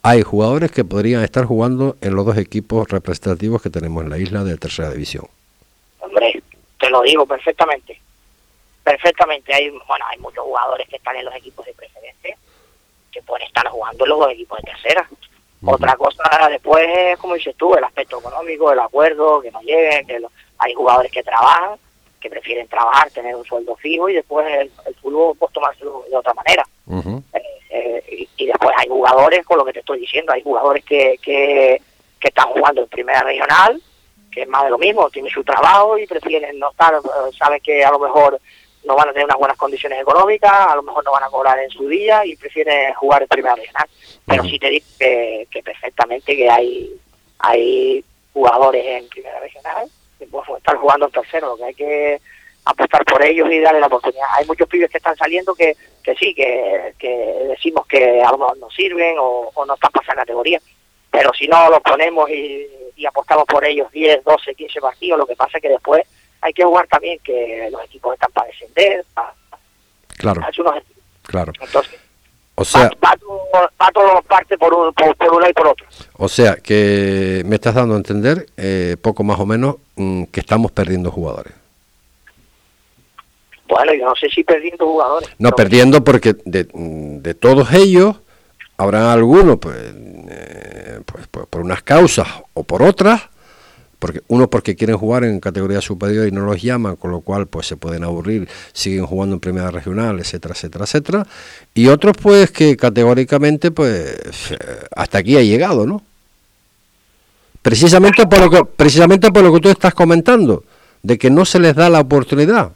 [0.03, 4.18] hay jugadores que podrían estar jugando en los dos equipos representativos que tenemos en la
[4.18, 5.26] isla de tercera división.
[6.00, 6.42] Hombre,
[6.79, 8.00] te lo digo perfectamente.
[8.83, 9.55] Perfectamente.
[9.55, 12.37] Hay, bueno, hay muchos jugadores que están en los equipos de preferente
[13.12, 15.09] que pueden estar jugando en los equipos de tercera.
[15.64, 20.19] Otra cosa después, como dices tú, el aspecto económico, el acuerdo, que no lleguen, que
[20.59, 21.79] hay jugadores que trabajan,
[22.19, 24.47] que prefieren trabajar, tener un sueldo fijo y después
[24.87, 26.64] el, fútbol pues tomárselo de otra manera.
[26.88, 31.16] Eh, eh, y, después hay jugadores, con lo que te estoy diciendo, hay jugadores que,
[31.21, 31.81] que,
[32.19, 33.83] que están jugando en primera regional,
[34.31, 37.61] que es más de lo mismo, tienen su trabajo y prefieren no estar, eh, saben
[37.61, 38.40] que a lo mejor
[38.85, 41.59] no van a tener unas buenas condiciones económicas, a lo mejor no van a cobrar
[41.59, 43.88] en su día y prefieren jugar en primera regional.
[44.27, 46.90] Pero sí te digo que, perfectamente que hay
[47.43, 49.88] hay jugadores en primera regional
[50.19, 52.21] que pueden estar jugando en tercero, lo que hay que
[52.64, 54.27] apostar por ellos y darle la oportunidad.
[54.33, 57.09] Hay muchos pibes que están saliendo que, que sí, que, que
[57.49, 60.61] decimos que a lo mejor no sirven o, no están pasando categoría,
[61.11, 62.66] pero si no los ponemos y,
[62.97, 66.03] y apostamos por ellos 10, 12, 15 partidos, lo que pasa es que después
[66.40, 69.35] hay que jugar también que los equipos están para descender, para,
[70.16, 70.42] claro,
[71.22, 71.53] claro.
[71.61, 72.00] Entonces,
[72.61, 75.87] o sea, va, todo, parte por un, por, un lado y por otro.
[76.18, 80.40] O sea, que me estás dando a entender, eh, poco más o menos, mm, que
[80.40, 81.55] estamos perdiendo jugadores.
[83.66, 85.31] Bueno, yo no sé si perdiendo jugadores.
[85.38, 88.16] No, perdiendo porque de, de, todos ellos
[88.76, 89.76] habrá algunos, pues,
[90.29, 93.22] eh, pues, pues, por unas causas o por otras,
[94.01, 97.47] porque uno porque quieren jugar en categoría superior y no los llaman, con lo cual
[97.47, 101.27] pues se pueden aburrir, siguen jugando en primera regional, etcétera, etcétera, etcétera,
[101.75, 104.19] y otros pues que categóricamente pues
[104.97, 106.03] hasta aquí ha llegado, ¿no?
[107.63, 110.65] Precisamente por lo que precisamente por lo que tú estás comentando,
[111.03, 112.73] de que no se les da la oportunidad.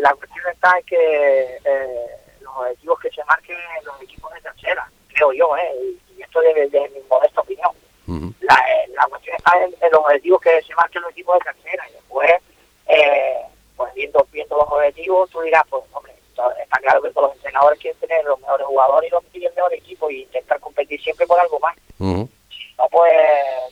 [0.00, 2.06] La, cuestión está en que eh,
[2.42, 5.96] los objetivos que se marquen los equipos de tercera, creo yo, ¿eh?
[6.16, 7.70] y esto desde mi modesta opinión
[8.06, 8.56] la,
[8.94, 12.30] la, cuestión está en, los objetivos que se marquen los equipos de tercera y después,
[12.86, 13.42] eh,
[13.76, 16.12] pues viendo, viendo los objetivos, tú dirás, pues hombre,
[16.62, 19.74] está claro que todos los entrenadores quieren tener los mejores jugadores y los el mejor
[19.74, 21.76] equipo y intentar competir siempre por algo más.
[21.98, 23.12] Si no, pues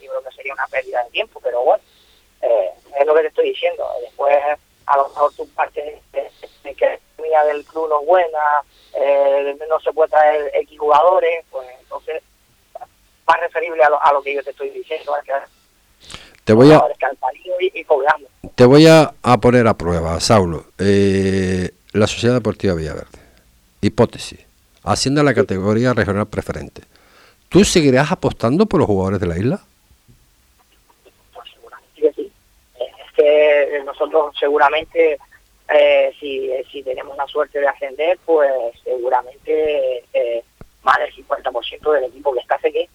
[0.01, 1.83] yo creo que sería una pérdida de tiempo, pero bueno,
[2.43, 3.87] eh, es lo que te estoy diciendo.
[4.01, 4.37] Después,
[4.87, 6.31] a lo mejor tu parte de,
[6.75, 8.63] que la economía del club no es buena,
[8.95, 12.23] eh, no se puede traer X jugadores, pues entonces
[13.27, 15.13] más referible a lo, a lo que yo te estoy diciendo.
[16.45, 16.83] Te voy a,
[18.55, 20.67] te voy a, poner a prueba, Saulo.
[20.79, 23.19] Eh, la Sociedad Deportiva Villaverde.
[23.81, 24.41] Hipótesis.
[24.83, 26.83] Haciendo la categoría regional preferente.
[27.49, 29.61] ¿Tú seguirás apostando por los jugadores de la isla?
[31.33, 32.33] Pues seguramente sí.
[32.79, 35.19] Es que nosotros seguramente,
[35.73, 38.51] eh, si, si tenemos la suerte de ascender, pues
[38.83, 40.45] seguramente eh,
[40.83, 42.87] más del 50% del equipo que está aquí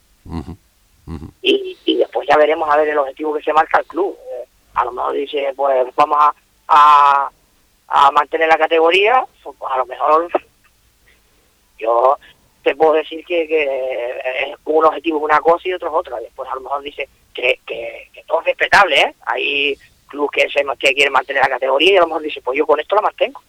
[1.41, 4.15] y, y, después ya veremos a ver el objetivo que se marca el club.
[4.31, 6.17] Eh, a lo mejor dice, pues vamos
[6.67, 7.29] a,
[7.87, 10.29] a, mantener la categoría, pues, a lo mejor
[11.79, 12.17] yo
[12.63, 16.19] te puedo decir que, que un objetivo es una cosa y otro es otra.
[16.19, 19.15] Después a lo mejor dice que, que, todo es respetable, ¿eh?
[19.25, 22.57] Hay clubes que, se, que quieren mantener la categoría y a lo mejor dice, pues
[22.57, 23.41] yo con esto la mantengo.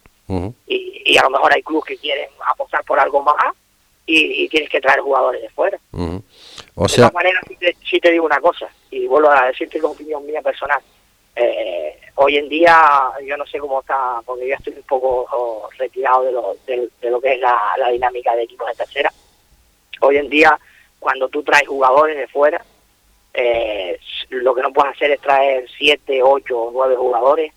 [0.66, 3.54] y, y a lo mejor hay clubes que quieren apostar por algo más
[4.10, 5.78] y, tienes que traer jugadores de fuera.
[6.82, 7.44] O sea, de todas maneras,
[7.84, 10.80] sí te, digo una cosa, y vuelvo a decirte la opinión mía personal.
[11.36, 12.74] Eh, hoy en día,
[13.22, 17.10] yo no sé cómo está, porque yo estoy un poco oh, retirado de lo, de,
[17.10, 19.12] lo que es la, dinámica de equipos de tercera.
[20.00, 20.58] Hoy en día,
[20.98, 22.64] cuando tú traes jugadores de fuera,
[23.34, 27.52] eh, lo que no puedes hacer es traer siete, ocho o nueve jugadores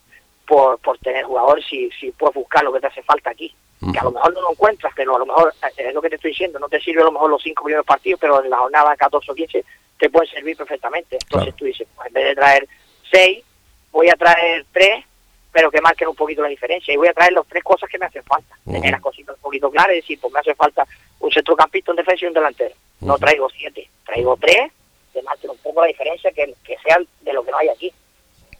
[0.45, 3.55] por, por tener jugadores si, si puedes buscar lo que te hace falta aquí
[3.91, 6.09] que a lo mejor no lo encuentras, pero a lo mejor, eh, es lo que
[6.09, 8.49] te estoy diciendo, no te sirve a lo mejor los cinco primeros partidos, pero en
[8.49, 9.65] la jornada 14 o 15
[9.97, 11.17] te pueden servir perfectamente.
[11.21, 12.67] Entonces tú dices, pues en vez de traer
[13.11, 13.43] seis,
[13.91, 15.05] voy a traer tres,
[15.51, 16.93] pero que marquen un poquito la diferencia.
[16.93, 18.55] Y voy a traer las tres cosas que me hacen falta.
[18.65, 20.85] Tener las cositas un poquito claras y decir, pues me hace falta
[21.19, 22.75] un centrocampista, un defensa y un delantero.
[23.01, 24.71] No traigo siete, traigo tres,
[25.13, 27.93] que marquen un poco la diferencia, que, que sean de lo que no hay aquí.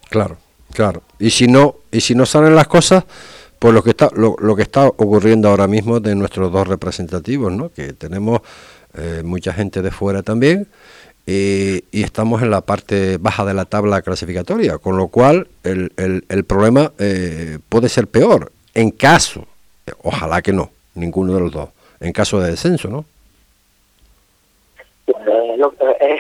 [0.10, 0.38] Claro,
[0.74, 1.02] claro.
[1.20, 3.06] Y si no, y si no salen las cosas
[3.64, 7.50] pues lo que está lo, lo, que está ocurriendo ahora mismo de nuestros dos representativos,
[7.50, 7.70] ¿no?
[7.70, 8.42] que tenemos
[8.94, 10.68] eh, mucha gente de fuera también
[11.26, 16.44] y estamos en la parte baja de la tabla clasificatoria, con lo cual el, el,
[16.44, 19.48] problema eh, puede ser peor en caso,
[20.02, 21.70] ojalá que no, ninguno de los dos,
[22.02, 23.06] en caso de descenso, ¿no?
[25.08, 26.18] Eh,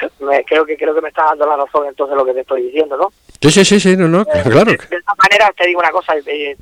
[0.46, 2.96] creo que creo que me está dando la razón entonces lo que te estoy diciendo,
[2.96, 3.12] ¿no?
[3.40, 4.72] Sí, sí, sí, sí, no, no, eh, claro.
[4.72, 6.56] De, esta manera te digo una cosa, eh,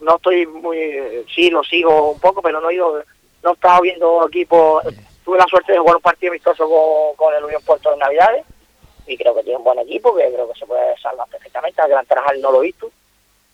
[0.00, 0.78] no estoy muy,
[1.34, 3.02] sí, lo sigo un poco, pero no he ido
[3.42, 4.84] no he estado viendo equipos,
[5.24, 8.44] tuve la suerte de jugar un partido amistoso con, con el Unión Puerto de Navidades
[9.06, 11.88] y creo que tiene un buen equipo, que creo que se puede salvar perfectamente, al
[11.88, 12.90] Gran Tarajal no lo he visto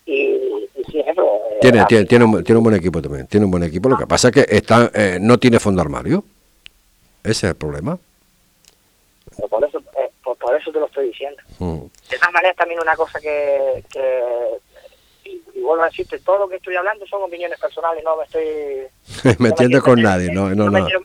[0.07, 3.45] y, y sí, eso, eh, Tiene, tiene, tiene, un, tiene un buen equipo también, tiene
[3.45, 3.89] un buen equipo.
[3.89, 6.23] Lo que pasa es que está, eh, no tiene fondo armario.
[7.23, 7.99] Ese es el problema.
[9.35, 9.96] Pero por eso, eh,
[10.47, 11.41] por, eso te lo estoy diciendo.
[11.59, 11.81] Mm.
[12.09, 14.23] De todas maneras, también una cosa que, que
[15.25, 18.23] y, y vuelvo a decirte, todo lo que estoy hablando son opiniones personales, no me
[18.23, 19.35] estoy...
[19.39, 20.85] Me no quiero con meter- nadie, no, no, me no.
[20.85, 21.03] quiero-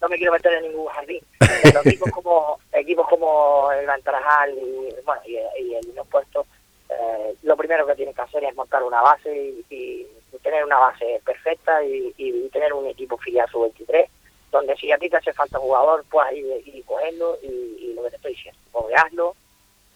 [0.00, 1.20] no me quiero meter en ningún jardín.
[1.62, 6.46] Pero equipos como equipos como el Gran Tarajal y, bueno, y, y el Unión Puerto,
[6.90, 10.06] eh, lo primero que tienen que hacer es montar una base y, y
[10.42, 14.06] tener una base perfecta y, y tener un equipo filial sub-23,
[14.54, 18.04] donde si a ti te hace falta jugador, puedas ir, ir cogiendo y, y lo
[18.04, 19.34] que te estoy diciendo, movearlo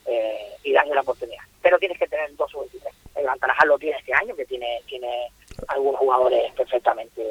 [0.04, 1.44] eh, y darle la oportunidad.
[1.62, 2.92] Pero tienes que tener dos sub-23.
[3.14, 5.30] El Gran Tarajal lo tiene este año, que tiene tiene
[5.68, 7.22] algunos jugadores perfectamente,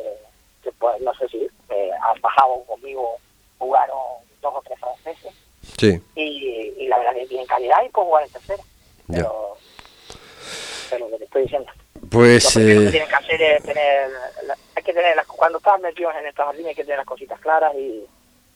[0.64, 3.18] que pues, no sé si eh, han bajado conmigo,
[3.58, 3.98] jugaron
[4.42, 5.34] dos o tres franceses
[5.78, 8.64] Sí, y, y la verdad que tienen calidad y pueden jugar en tercera.
[9.08, 9.58] Pero,
[10.90, 11.72] pero lo que te estoy diciendo.
[12.10, 14.10] Pues Lo que eh, tienen que hacer es tener,
[14.76, 17.40] hay que tener las, cuando estás metido en estas líneas hay que tener las cositas
[17.40, 18.04] claras y,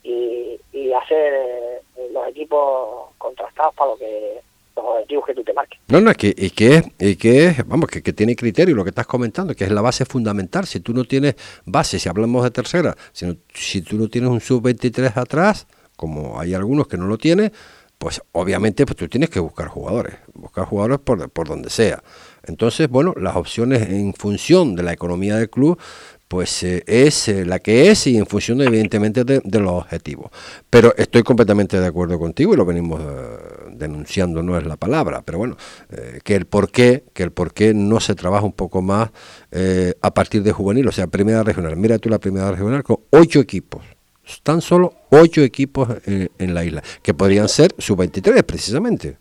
[0.04, 4.42] y, y hacer eh, los equipos contrastados para lo que
[4.76, 5.80] los objetivos que tú te marques.
[5.90, 8.74] no, no, es que, y que, es- y que es, vamos, que, que tiene criterio
[8.76, 10.66] lo que estás comentando, que es la base fundamental.
[10.66, 11.36] Si tú no tienes
[11.66, 16.40] base, si hablamos de tercera, si, no- si tú no tienes un sub-23 atrás, como
[16.40, 17.52] hay algunos que no lo tienen,
[17.98, 22.02] pues obviamente pues tú tienes que buscar jugadores, buscar jugadores por, por donde sea.
[22.44, 25.78] Entonces, bueno, las opciones en función de la economía del club,
[26.32, 30.32] pues eh, es eh, la que es y en función evidentemente de, los objetivos.
[30.70, 33.06] Pero estoy completamente de acuerdo contigo y lo venimos eh,
[33.74, 35.58] denunciando, no es la palabra, pero bueno,
[36.24, 39.10] que el por qué, que el por qué no se trabaja un poco más
[40.02, 41.76] a partir de juvenil, o sea, primera regional.
[41.76, 43.84] Mira tú la primera regional con ocho equipos
[44.44, 49.18] tan solo ocho equipos en la isla, que podrían ser sub-23 precisamente.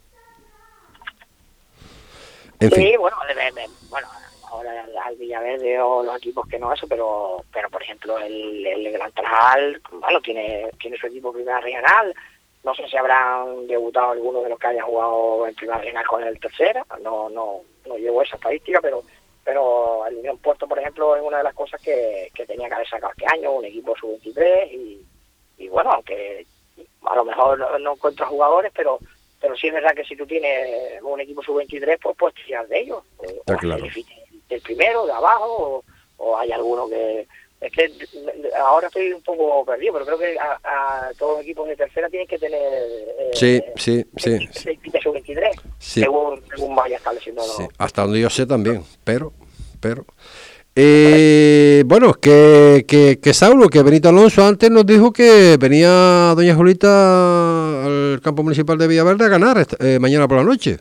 [2.77, 4.09] Sí, bueno, de- de- bueno,
[4.51, 8.93] ahora al- Villaverde o los equipos que no eso, pero pero por ejemplo el, el
[8.93, 12.15] Gran Tarajal, bueno, tiene tiene su equipo primera regional.
[12.63, 16.23] No sé si habrán debutado algunos de los que hayan jugado en primera regional con
[16.23, 16.85] el tercera.
[17.03, 19.03] No no no llevo esa estadística, pero
[19.43, 22.75] pero el Unión Puerto, por ejemplo, es una de las cosas que, que tenía que
[22.75, 25.05] haber sacado este año, un equipo sub-23 y,
[25.59, 26.47] y bueno, aunque
[27.07, 28.99] a lo mejor no, no encuentras jugadores, pero
[29.41, 32.81] pero sí es verdad que si tú tienes un equipo sub-23, pues puedes tirar de
[32.81, 33.03] ellos.
[33.23, 33.85] Está claro.
[34.49, 35.85] del primero, de abajo,
[36.19, 37.27] o, o hay alguno que...
[37.61, 37.93] Es que
[38.59, 42.09] ahora estoy un poco perdido, pero creo que a, a todos los equipos de tercera
[42.09, 42.59] tienen que tener...
[42.63, 46.01] eh, Sí, sí, sí, ese equipo sub-23, Sí.
[46.01, 47.43] según, según vaya estableciendo.
[47.43, 49.33] sí, hasta donde yo sé también, pero,
[49.79, 50.07] pero...
[50.83, 56.55] Eh, bueno, que, que, que Saulo, que Benito Alonso antes nos dijo que venía doña
[56.55, 60.79] Julita al campo municipal de Villaverde a ganar eh, mañana por la noche.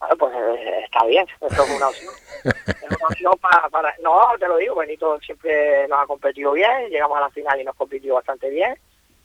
[0.00, 2.14] Bueno, pues eh, está bien, eso es una opción.
[2.44, 6.88] Es una opción para, para- No, te lo digo, Benito siempre nos ha competido bien,
[6.88, 8.74] llegamos a la final y nos compitió bastante bien.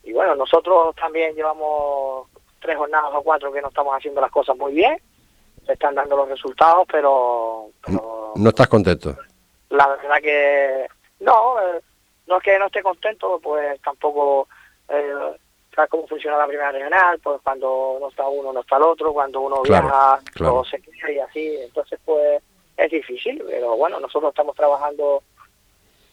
[0.04, 2.28] Y bueno, nosotros también llevamos
[2.62, 4.98] tres jornadas o cuatro que no estamos haciendo las cosas muy bien.
[5.70, 9.16] Se están dando los resultados, pero, pero No estás contento.
[9.70, 10.88] la verdad que
[11.20, 11.80] no, eh,
[12.26, 14.48] no es que no esté contento, pues tampoco
[14.90, 15.14] eh,
[15.76, 19.14] sabes cómo funciona la primera regional, pues cuando no está uno no está el otro,
[19.14, 20.56] cuando uno Claro, viaja claro.
[20.56, 22.42] o se queda y así, entonces pues
[22.76, 25.22] es difícil, pero bueno, nosotros estamos trabajando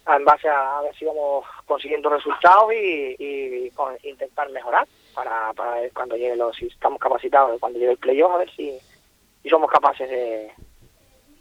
[0.07, 5.51] en base a, a ver si vamos consiguiendo resultados y, y con- intentar mejorar para,
[5.55, 8.79] para ver cuando llegue los, si estamos capacitados cuando llegue el playoff a ver si,
[9.46, 10.50] si somos capaces de,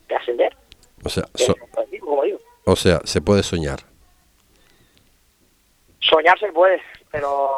[0.08, 0.56] de ascender,
[1.04, 2.38] O sea, so- objetivo, como digo.
[2.66, 3.80] o sea, se puede soñar.
[6.00, 7.50] Soñar se puede, pero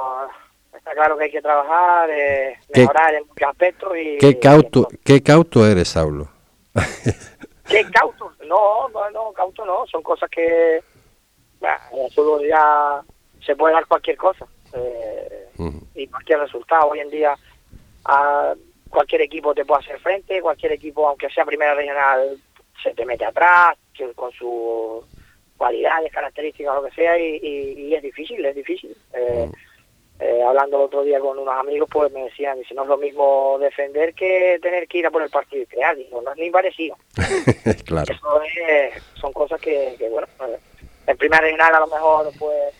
[0.73, 4.17] está claro que hay que trabajar, eh, ¿Qué- mejorar en muchos aspectos y...
[4.19, 6.29] ¿Qué cauto, qué cauto eres, Saulo?
[7.67, 8.31] ¿Qué cauto?
[8.45, 10.77] No, no, no, cauto no, son cosas que...
[10.77, 13.01] el fútbol ya
[13.45, 15.49] se puede dar cualquier cosa eh,
[15.95, 16.87] y cualquier resultado.
[16.91, 17.35] Hoy en día
[18.05, 18.53] a
[18.89, 22.37] cualquier equipo te puede hacer frente, cualquier equipo, aunque sea primera regional,
[22.81, 25.05] se te mete atrás que- con sus
[25.57, 28.95] cualidades, características, lo que sea, y, y- y es difícil, es difícil.
[29.13, 29.49] Eh,
[30.19, 32.97] eh, hablando el otro día con unos amigos, pues me decían, dice, no es lo
[32.97, 35.95] mismo defender que tener que ir a por el partido y crear.
[35.95, 36.95] Digo, no es ni parecido.
[37.85, 38.11] claro.
[38.13, 40.57] Eso es- son cosas que, que, bueno, eh,
[41.07, 42.73] en primera regional a lo mejor pues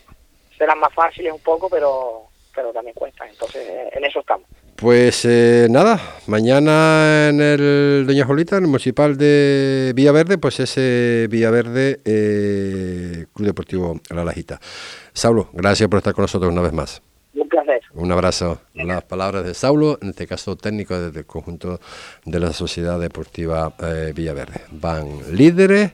[0.57, 2.23] serán más fáciles un poco, pero
[2.55, 3.29] pero también cuestan.
[3.29, 4.47] Entonces, en eso estamos.
[4.77, 11.25] Pues eh, nada, mañana en el Doña Jolita, en el municipal de Villaverde, pues ese
[11.31, 14.59] Villaverde eh, Club Deportivo La Lajita.
[15.13, 17.01] Saulo, gracias por estar con nosotros una vez más.
[17.33, 17.81] Un placer.
[17.95, 18.61] Un abrazo.
[18.75, 21.79] Las palabras de Saulo, en este caso técnico desde el conjunto
[22.25, 24.61] de la Sociedad Deportiva eh, Villaverde.
[24.69, 25.93] Van líderes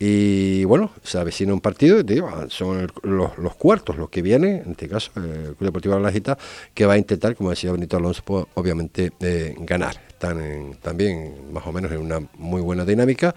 [0.00, 4.70] y bueno, se avecina un partido, digo, son los, los, cuartos los que vienen, en
[4.72, 6.38] este caso el Club Deportivo de la Lajita,
[6.72, 10.00] que va a intentar, como decía Benito Alonso, pues, obviamente eh, ganar.
[10.08, 13.34] Están también más o menos en una muy buena dinámica.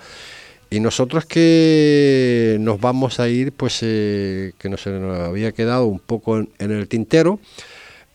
[0.69, 6.37] Y nosotros que nos vamos a ir, pues eh, que nos había quedado un poco
[6.37, 7.39] en, el tintero,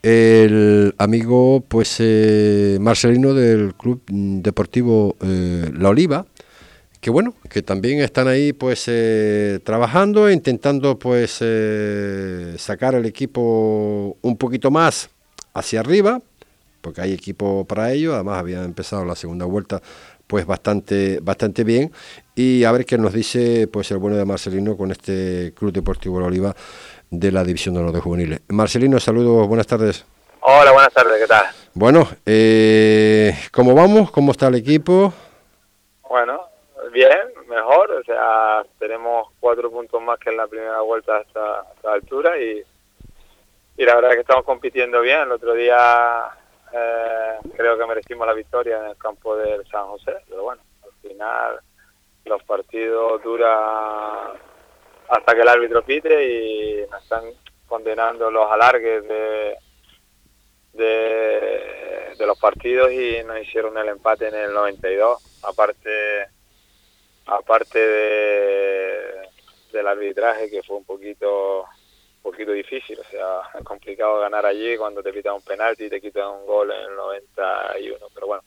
[0.03, 6.26] el amigo pues eh, Marcelino del Club Deportivo La Oliva,
[7.07, 14.16] que bueno, que también están ahí pues eh, trabajando, intentando pues eh, sacar el equipo
[14.22, 15.09] un poquito más
[15.54, 16.20] hacia arriba,
[16.80, 19.80] porque hay equipo para ello, además habían empezado la segunda vuelta
[20.26, 21.92] pues bastante bastante bien
[22.34, 26.18] y a ver qué nos dice pues el bueno de Marcelino con este Club Deportivo
[26.18, 26.57] La Oliva
[27.09, 28.40] de la División de los de Juveniles.
[28.48, 30.04] Marcelino, saludos, buenas tardes.
[30.40, 31.44] Hola, buenas tardes, ¿qué tal?
[31.72, 34.11] Bueno, eh, ¿cómo vamos?
[34.11, 35.14] ¿Cómo está el equipo?
[36.09, 36.45] Bueno,
[36.93, 41.66] bien, mejor, o sea, tenemos cuatro puntos más que en la primera vuelta a esta,
[41.84, 42.62] altura y,
[43.76, 45.20] y la verdad es que estamos compitiendo bien.
[45.20, 46.28] El otro día
[46.72, 50.93] eh, creo que merecimos la victoria en el campo del San José, pero bueno, al
[51.09, 51.61] final
[52.24, 54.37] los partidos duran
[55.09, 57.24] hasta que el árbitro pite y nos están
[57.66, 59.57] condenando los alargues de,
[60.72, 65.43] de los partidos y nos hicieron el empate en el 92.
[65.45, 66.36] Aparte
[67.26, 69.28] aparte de,
[69.72, 71.66] del arbitraje que fue un poquito
[72.22, 76.00] poquito difícil, o sea, es complicado ganar allí cuando te pitan un penalti y te
[76.00, 78.42] quitan un gol en el 91, pero bueno,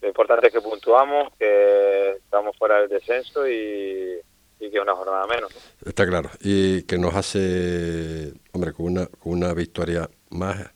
[0.00, 4.18] lo importante es que puntuamos, que estamos fuera del descenso y,
[4.58, 5.52] y que una jornada menos.
[5.84, 10.70] Está claro, y que nos hace, hombre, con una, con una victoria más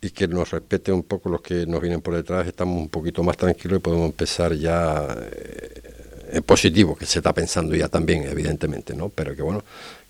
[0.00, 3.24] y que nos respete un poco los que nos vienen por detrás, estamos un poquito
[3.24, 6.05] más tranquilos y podemos empezar ya eh,
[6.44, 9.08] positivo, que se está pensando ya también, evidentemente, ¿no?
[9.08, 9.62] Pero que bueno,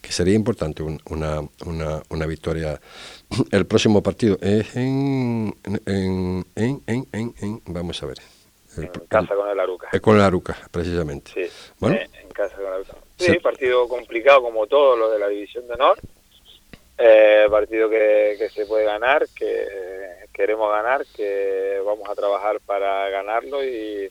[0.06, 2.80] que sería importante una, una, una, victoria.
[3.50, 8.18] El próximo partido es en, en, en, en, en, vamos a ver.
[8.76, 9.88] en casa con el Aruca.
[9.92, 11.32] Es con el Aruca, precisamente.
[11.34, 11.96] Sí, bueno.
[11.96, 12.94] en casa con el Aruca.
[13.18, 15.98] Sí, partido complicado como todos los de la División de Honor.
[16.98, 19.66] Eh, partido que, que se puede ganar, que
[20.32, 24.08] queremos ganar, que vamos a trabajar para ganarlo y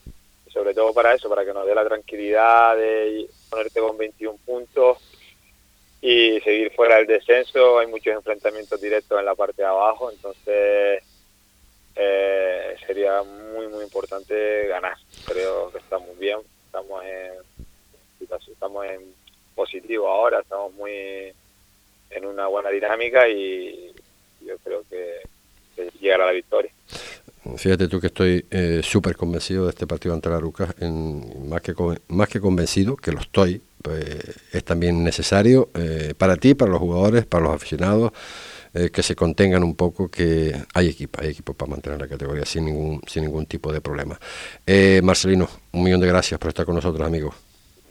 [0.55, 4.99] sobre todo para eso, para que nos dé la tranquilidad de ponerte con 21 puntos
[5.99, 7.77] y seguir fuera del descenso.
[7.77, 11.03] Hay muchos enfrentamientos directos en la parte de abajo, entonces
[11.93, 14.95] eh, sería muy, muy importante ganar.
[15.25, 17.33] Creo que estamos bien, estamos en,
[18.49, 19.13] estamos en
[19.55, 21.33] positivo ahora, estamos muy
[22.11, 23.93] en una buena dinámica y
[24.39, 25.19] yo creo que,
[25.75, 26.71] que llegará la victoria.
[27.57, 31.61] Fíjate tú que estoy eh, súper convencido de este partido ante la Ruca, en, más,
[31.61, 31.73] que,
[32.07, 34.03] más que convencido, que lo estoy, pues,
[34.51, 38.11] es también necesario eh, para ti, para los jugadores, para los aficionados,
[38.73, 42.45] eh, que se contengan un poco, que hay equipo, hay equipo para mantener la categoría
[42.45, 44.19] sin ningún, sin ningún tipo de problema.
[45.03, 47.35] Marcelino, un millón de gracias por estar con nosotros, amigos.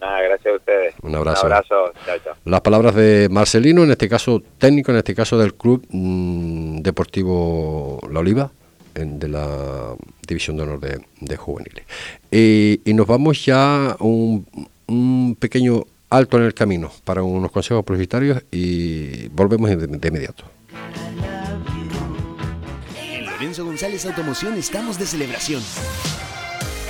[0.01, 0.95] Nada, gracias a ustedes.
[1.01, 1.47] Un abrazo.
[1.47, 1.93] Un abrazo.
[2.05, 2.35] Chao, chao.
[2.45, 8.01] Las palabras de Marcelino, en este caso técnico, en este caso del Club mm, Deportivo
[8.11, 8.51] La Oliva
[8.95, 9.95] de la
[10.27, 11.85] División de Honor de, Juveniles.
[12.31, 14.47] Y, nos vamos ya un,
[14.87, 20.45] un pequeño alto en el camino para unos consejos publicitarios y volvemos de, de inmediato.
[22.97, 25.63] En Lorenzo González Automoción estamos de celebración.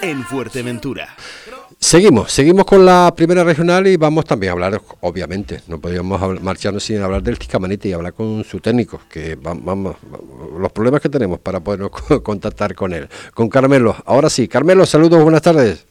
[0.00, 1.16] en Fuerteventura.
[1.80, 6.82] Seguimos, seguimos con la primera regional y vamos también a hablar, obviamente, no podíamos marcharnos
[6.82, 9.96] sin hablar del Ticamanite y hablar con su técnico, que vamos,
[10.58, 11.90] los problemas que tenemos para podernos
[12.22, 13.08] contactar con él.
[13.32, 15.87] Con Carmelo, ahora sí, Carmelo, saludos, buenas tardes.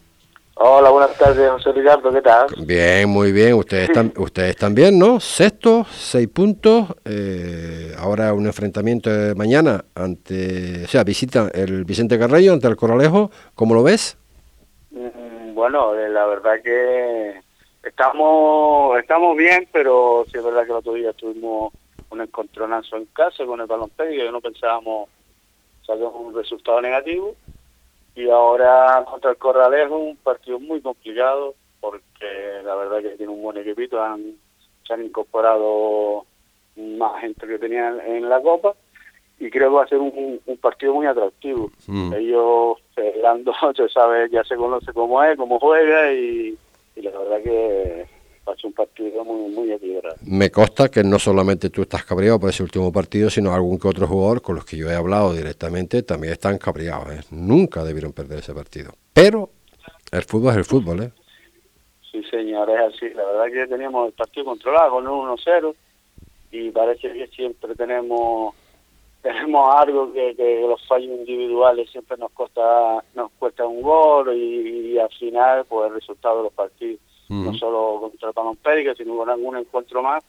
[0.59, 2.47] Hola, buenas tardes, José Ricardo, ¿qué tal?
[2.65, 3.53] Bien, muy bien.
[3.53, 5.19] Ustedes, están, ustedes también, ¿no?
[5.19, 6.87] Sexto, seis puntos.
[7.05, 12.75] Eh, ahora un enfrentamiento de mañana ante, o sea, visita el Vicente Carrello ante el
[12.75, 13.29] Coralejo.
[13.53, 14.17] ¿Cómo lo ves?
[14.89, 17.39] Mm, bueno, eh, la verdad que
[17.83, 21.71] estamos estamos bien, pero sí es verdad que el otro día tuvimos
[22.09, 25.07] un encontronazo en casa con el balón y no pensábamos
[25.85, 27.35] sacar un resultado negativo
[28.17, 33.43] y ahora contra el Corralejo, un partido muy complicado, porque la verdad que tiene un
[33.43, 34.33] buen equipito, han,
[34.85, 36.25] se han incorporado
[36.75, 38.73] más gente que tenían en la Copa,
[39.39, 41.69] y creo que va a ser un, partido muy atractivo.
[41.85, 42.13] Mm.
[42.13, 46.57] Ellos, Fernando, se sabe, ya se conoce cómo es, cómo juega, y
[46.95, 48.16] la verdad que
[48.63, 50.15] un partido muy, muy equilibrado.
[50.25, 53.87] Me consta que no solamente tú estás cabreado por ese último partido, sino algún que
[53.87, 57.13] otro jugador con los que yo he hablado directamente también están cabreados.
[57.13, 57.21] ¿eh?
[57.31, 58.91] Nunca debieron perder ese partido.
[59.13, 59.49] Pero
[60.11, 61.11] el fútbol es el fútbol, ¿eh?
[62.11, 63.09] Sí, señor, es así.
[63.13, 65.75] La verdad que teníamos el partido controlado con 1-0
[66.51, 68.55] y parece que siempre tenemos
[69.21, 70.33] tenemos algo que,
[70.65, 75.89] los fallos individuales siempre nos cuesta nos cuesta un gol y, y al final pues
[75.89, 80.23] el resultado de los partidos no solo contra Panompérica, sino con algún encuentro más.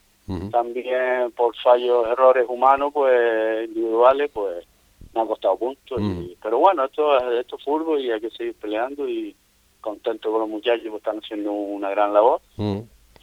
[0.50, 4.66] También por fallos, errores humanos, pues individuales, pues
[5.14, 5.98] me ha costado puntos.
[6.42, 9.34] pero bueno, esto, esto es fútbol y hay que seguir peleando y
[9.80, 12.40] contento con los muchachos que están haciendo una gran labor.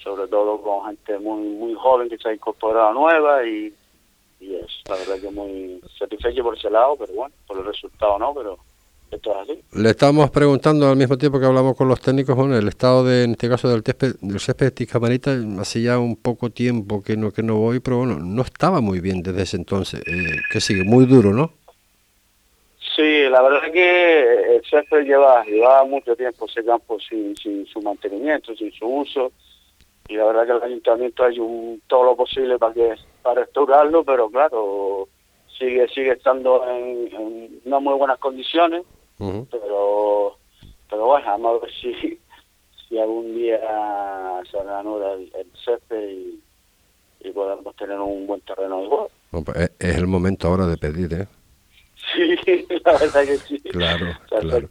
[0.04, 3.74] Sobre todo con gente muy muy joven que se ha incorporado nueva y,
[4.40, 8.18] y es la verdad que muy satisfecho por ese lado, pero bueno, por el resultado
[8.20, 8.58] no, pero
[9.74, 13.24] le estamos preguntando al mismo tiempo que hablamos con los técnicos, bueno, el estado de,
[13.24, 17.32] en este caso del, césped, del césped de hace ya un poco tiempo que no
[17.32, 20.02] que no voy, pero bueno, no estaba muy bien desde ese entonces.
[20.08, 21.52] Eh, que sigue muy duro, ¿no?
[22.96, 27.66] Sí, la verdad es que el césped lleva, lleva mucho tiempo ese campo sin, sin
[27.68, 29.34] su mantenimiento, sin su uso,
[30.08, 31.46] y la verdad que el ayuntamiento ha hecho
[31.88, 35.10] todo lo posible para que para restaurarlo, pero claro,
[35.58, 38.84] sigue sigue estando en, en no muy buenas condiciones
[39.18, 40.38] pero
[40.90, 42.20] pero bueno, vamos a ver si,
[42.88, 43.60] si algún día
[44.50, 46.40] se reanuda el, el césped y,
[47.22, 49.08] y, podemos tener un buen terreno igual.
[49.32, 51.28] Pues, es el momento ahora de pedir, ¿eh?
[52.14, 53.60] Sí, la verdad que sí.
[53.60, 54.68] Claro, claro.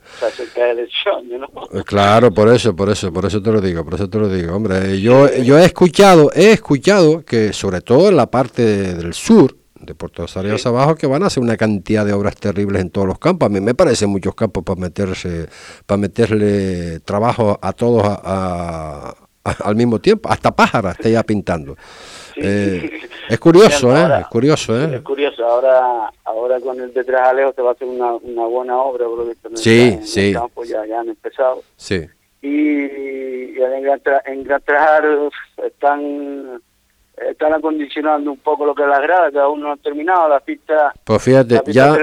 [1.39, 1.79] ¿no?
[1.79, 4.29] Eh, claro, por eso, por eso, por eso te lo digo, por eso te lo
[4.29, 4.55] digo.
[4.55, 8.63] Hombre, yo, yo he escuchado, he escuchado que sobre todo en la parte
[8.95, 12.83] del sur, de Puerto Rosario abajo que van a hacer una cantidad de obras terribles
[12.83, 13.47] en todos los campos.
[13.47, 15.49] A mí me parecen muchos campos para meterse,
[15.87, 18.05] para meterle trabajo a todos
[19.45, 21.77] al mismo tiempo, hasta pájaras está ya pintando.
[22.37, 24.21] Eh, es curioso, ¿eh?
[24.21, 24.97] es curioso, ¿eh?
[24.97, 25.45] Es curioso.
[25.45, 29.07] Ahora, ahora con el detrás Alejo se va a hacer una, una buena obra,
[29.55, 30.29] sí, sí.
[30.29, 31.63] el campo ya, ya han empezado.
[31.77, 32.07] Sí.
[32.43, 35.05] Y, en Gran, en Gran Trajar
[35.65, 36.61] están
[37.17, 40.41] están acondicionando un poco lo que es la grada, que aún no han terminado, la
[40.41, 41.97] pista, pues fíjate, ya,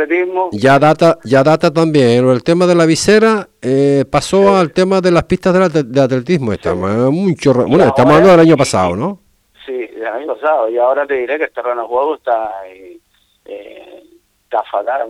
[0.52, 5.12] ya data ya data también, el tema de la visera eh, pasó al tema de
[5.12, 9.20] las pistas de, atletismo, estamos, mucho, bueno, estamos hablando del año pasado, ¿no?
[9.66, 12.98] Sí, del año pasado, y ahora te diré que el terreno de juego está, eh,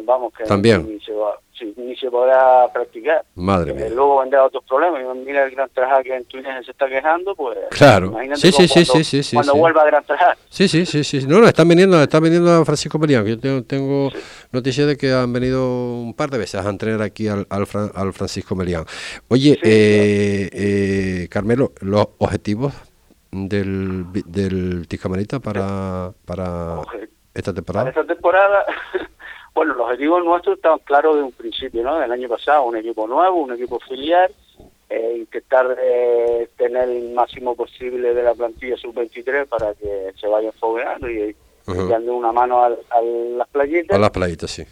[0.06, 1.00] vamos, que también
[1.78, 3.24] ni se podrá practicar.
[3.36, 3.88] Madre mía.
[3.90, 5.02] Luego vendrá otros problemas.
[5.16, 7.58] Mira el Gran Trajá que en Túnez se está quejando, pues.
[7.70, 8.16] Claro.
[8.36, 10.36] Sí, sí, sí, sí, sí, sí, Cuando vuelva a Gran Trajá.
[10.50, 11.26] Sí, sí, sí, sí.
[11.28, 13.26] No, no, están viniendo, están viniendo a Francisco Melián.
[13.26, 14.10] Yo tengo, tengo
[14.52, 18.56] noticias de que han venido un par de veces a entrenar aquí al, al, Francisco
[18.56, 18.86] Melián.
[19.28, 22.74] Oye, eh, eh, Carmelo, los objetivos
[23.32, 26.82] del, del Tiscamarita para, para
[27.34, 27.92] esta temporada.
[27.92, 28.66] Para esta temporada.
[29.54, 32.00] Bueno, los objetivos nuestros estaban claros de un principio, ¿no?
[32.00, 34.32] Del año pasado, un equipo nuevo, un equipo filial,
[34.90, 40.54] eh, intentar eh, tener el máximo posible de la plantilla sub-23 para que se vayan
[40.54, 41.36] fogueando y,
[41.66, 43.96] dando una mano a, las playitas.
[43.96, 44.64] A las playitas, sí.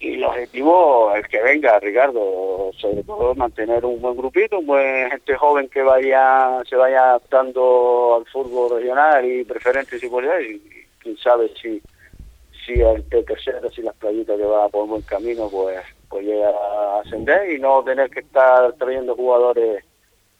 [0.00, 5.10] Y el objetivo es que venga, Ricardo, sobre todo mantener un buen grupito, un buen
[5.10, 11.16] gente joven que vaya se vaya adaptando al fútbol regional y preferentes y, y quién
[11.18, 11.82] sabe si
[12.68, 17.00] si el tercero, si las playitas que va por buen camino, pues, pues llega a
[17.00, 19.84] ascender y no tener que estar trayendo jugadores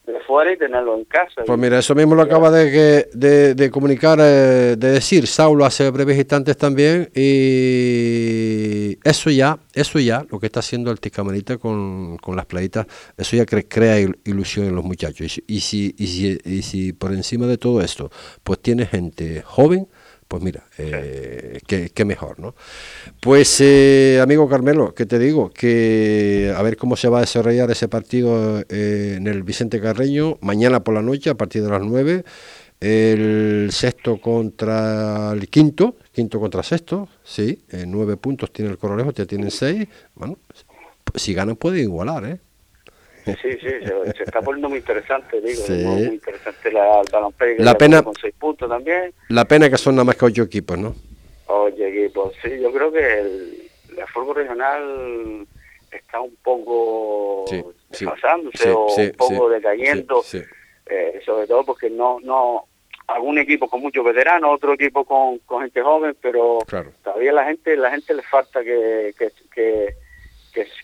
[0.06, 1.42] de fuera y tenerlo en casa.
[1.46, 5.26] Pues mira, eso mismo lo acaba de, de, comunicar, eh, de decir.
[5.26, 11.00] Saulo hace breves instantes también y eso ya, eso ya, lo que está haciendo el
[11.00, 15.38] Tiscamarita con, con las playitas, eso ya crea ilusión en los muchachos.
[15.46, 18.10] Y, y, si, y, si, y si por encima de todo esto,
[18.42, 19.88] pues tiene gente joven,
[20.28, 22.54] pues mira, eh, qué, mejor, ¿no?
[23.20, 25.50] Pues, eh, amigo Carmelo, ¿qué te digo?
[25.50, 30.36] Que a ver cómo se va a desarrollar ese partido eh, en el Vicente Carreño,
[30.42, 32.24] mañana por la noche, a partir de las 9,
[32.80, 39.24] el sexto contra el quinto, quinto contra sexto, sí, nueve puntos tiene el Coronejo, ya
[39.24, 40.38] tienen seis, bueno,
[41.14, 42.40] si ganan puede igualar, ¿eh?
[43.36, 48.14] Sí, sí, se, está poniendo muy interesante, digo, muy interesante la, el la pena, con
[48.14, 49.12] seis puntos también.
[49.28, 50.94] La pena que son nada más que ocho equipos, ¿no?
[51.46, 53.68] Ocho equipos, sí, yo creo que el,
[54.12, 55.46] fútbol regional
[55.90, 57.44] está un poco
[58.04, 60.24] pasándose o un poco decayendo,
[60.86, 62.66] eh, sobre todo porque no, no,
[63.08, 66.58] algún equipo con muchos veteranos, otro equipo con, con gente joven, pero
[67.02, 70.07] todavía la gente, la gente le falta que, que, que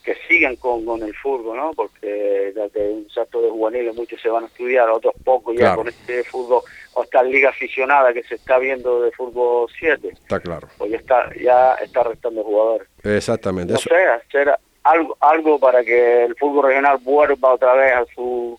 [0.02, 1.72] que, sigan con, con el fútbol, ¿no?
[1.72, 5.88] Porque desde un salto de juveniles muchos se van a estudiar, otros pocos ya con
[5.88, 6.62] este fútbol,
[6.94, 10.08] o esta liga aficionada que se está viendo de fútbol 7.
[10.08, 10.68] Está claro.
[10.78, 12.88] Pues ya está, ya está restando jugadores.
[13.02, 13.72] Exactamente.
[13.72, 14.54] No sé, hacer
[14.84, 18.58] algo, algo para que el fútbol regional vuelva otra vez a su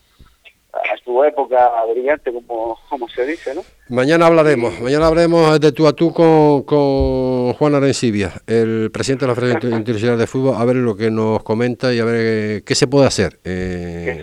[0.75, 3.61] a su época brillante, como, como se dice, ¿no?
[3.89, 9.29] Mañana hablaremos, mañana hablaremos de tú a tú con, con Juan Arencibia, el presidente de
[9.29, 12.75] la Federación Internacional de Fútbol, a ver lo que nos comenta y a ver qué
[12.75, 14.21] se puede hacer, eh,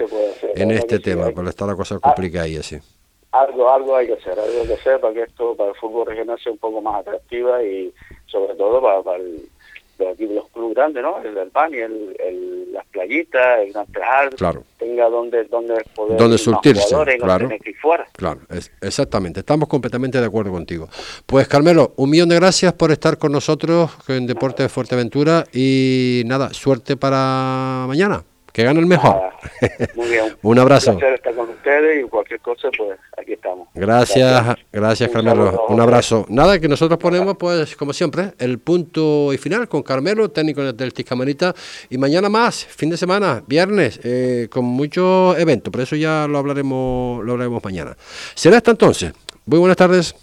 [0.55, 2.79] en este tema, porque está la cosa complicada y así.
[3.33, 6.07] Algo, algo hay que hacer, algo hay que hacer para que esto, para el fútbol
[6.07, 7.93] regional sea un poco más atractiva y
[8.27, 9.49] sobre todo para, para el
[10.11, 11.19] aquí los clubes grandes, ¿no?
[11.23, 13.87] El del PAN y el, las playitas, el Gran
[14.37, 14.65] claro.
[14.79, 17.49] tenga donde, donde poder donde surtirse, claro,
[17.81, 18.07] fuera.
[18.13, 18.41] Claro,
[18.81, 20.89] exactamente, estamos completamente de acuerdo contigo.
[21.27, 26.23] Pues Carmelo, un millón de gracias por estar con nosotros en Deporte de Fuerteventura y
[26.27, 28.25] nada, suerte para mañana.
[28.53, 29.33] Que gane el mejor.
[29.95, 30.37] muy bien.
[30.43, 30.93] un abrazo.
[30.93, 33.69] Un placer estar con ustedes y cualquier cosa, pues aquí estamos.
[33.75, 35.65] Gracias, gracias, Carmelo.
[35.69, 36.27] un abrazo.
[36.29, 40.93] Nada, que nosotros ponemos, pues, como siempre, el punto y final con Carmelo, técnico del
[40.93, 41.55] Tiscamarita.
[41.89, 45.73] Y mañana más, fin de semana, viernes, eh, con muchos eventos.
[45.73, 47.97] Por eso ya lo hablaremos, lo hablaremos mañana.
[48.35, 49.13] Será hasta entonces.
[49.47, 50.15] Muy buenas tardes.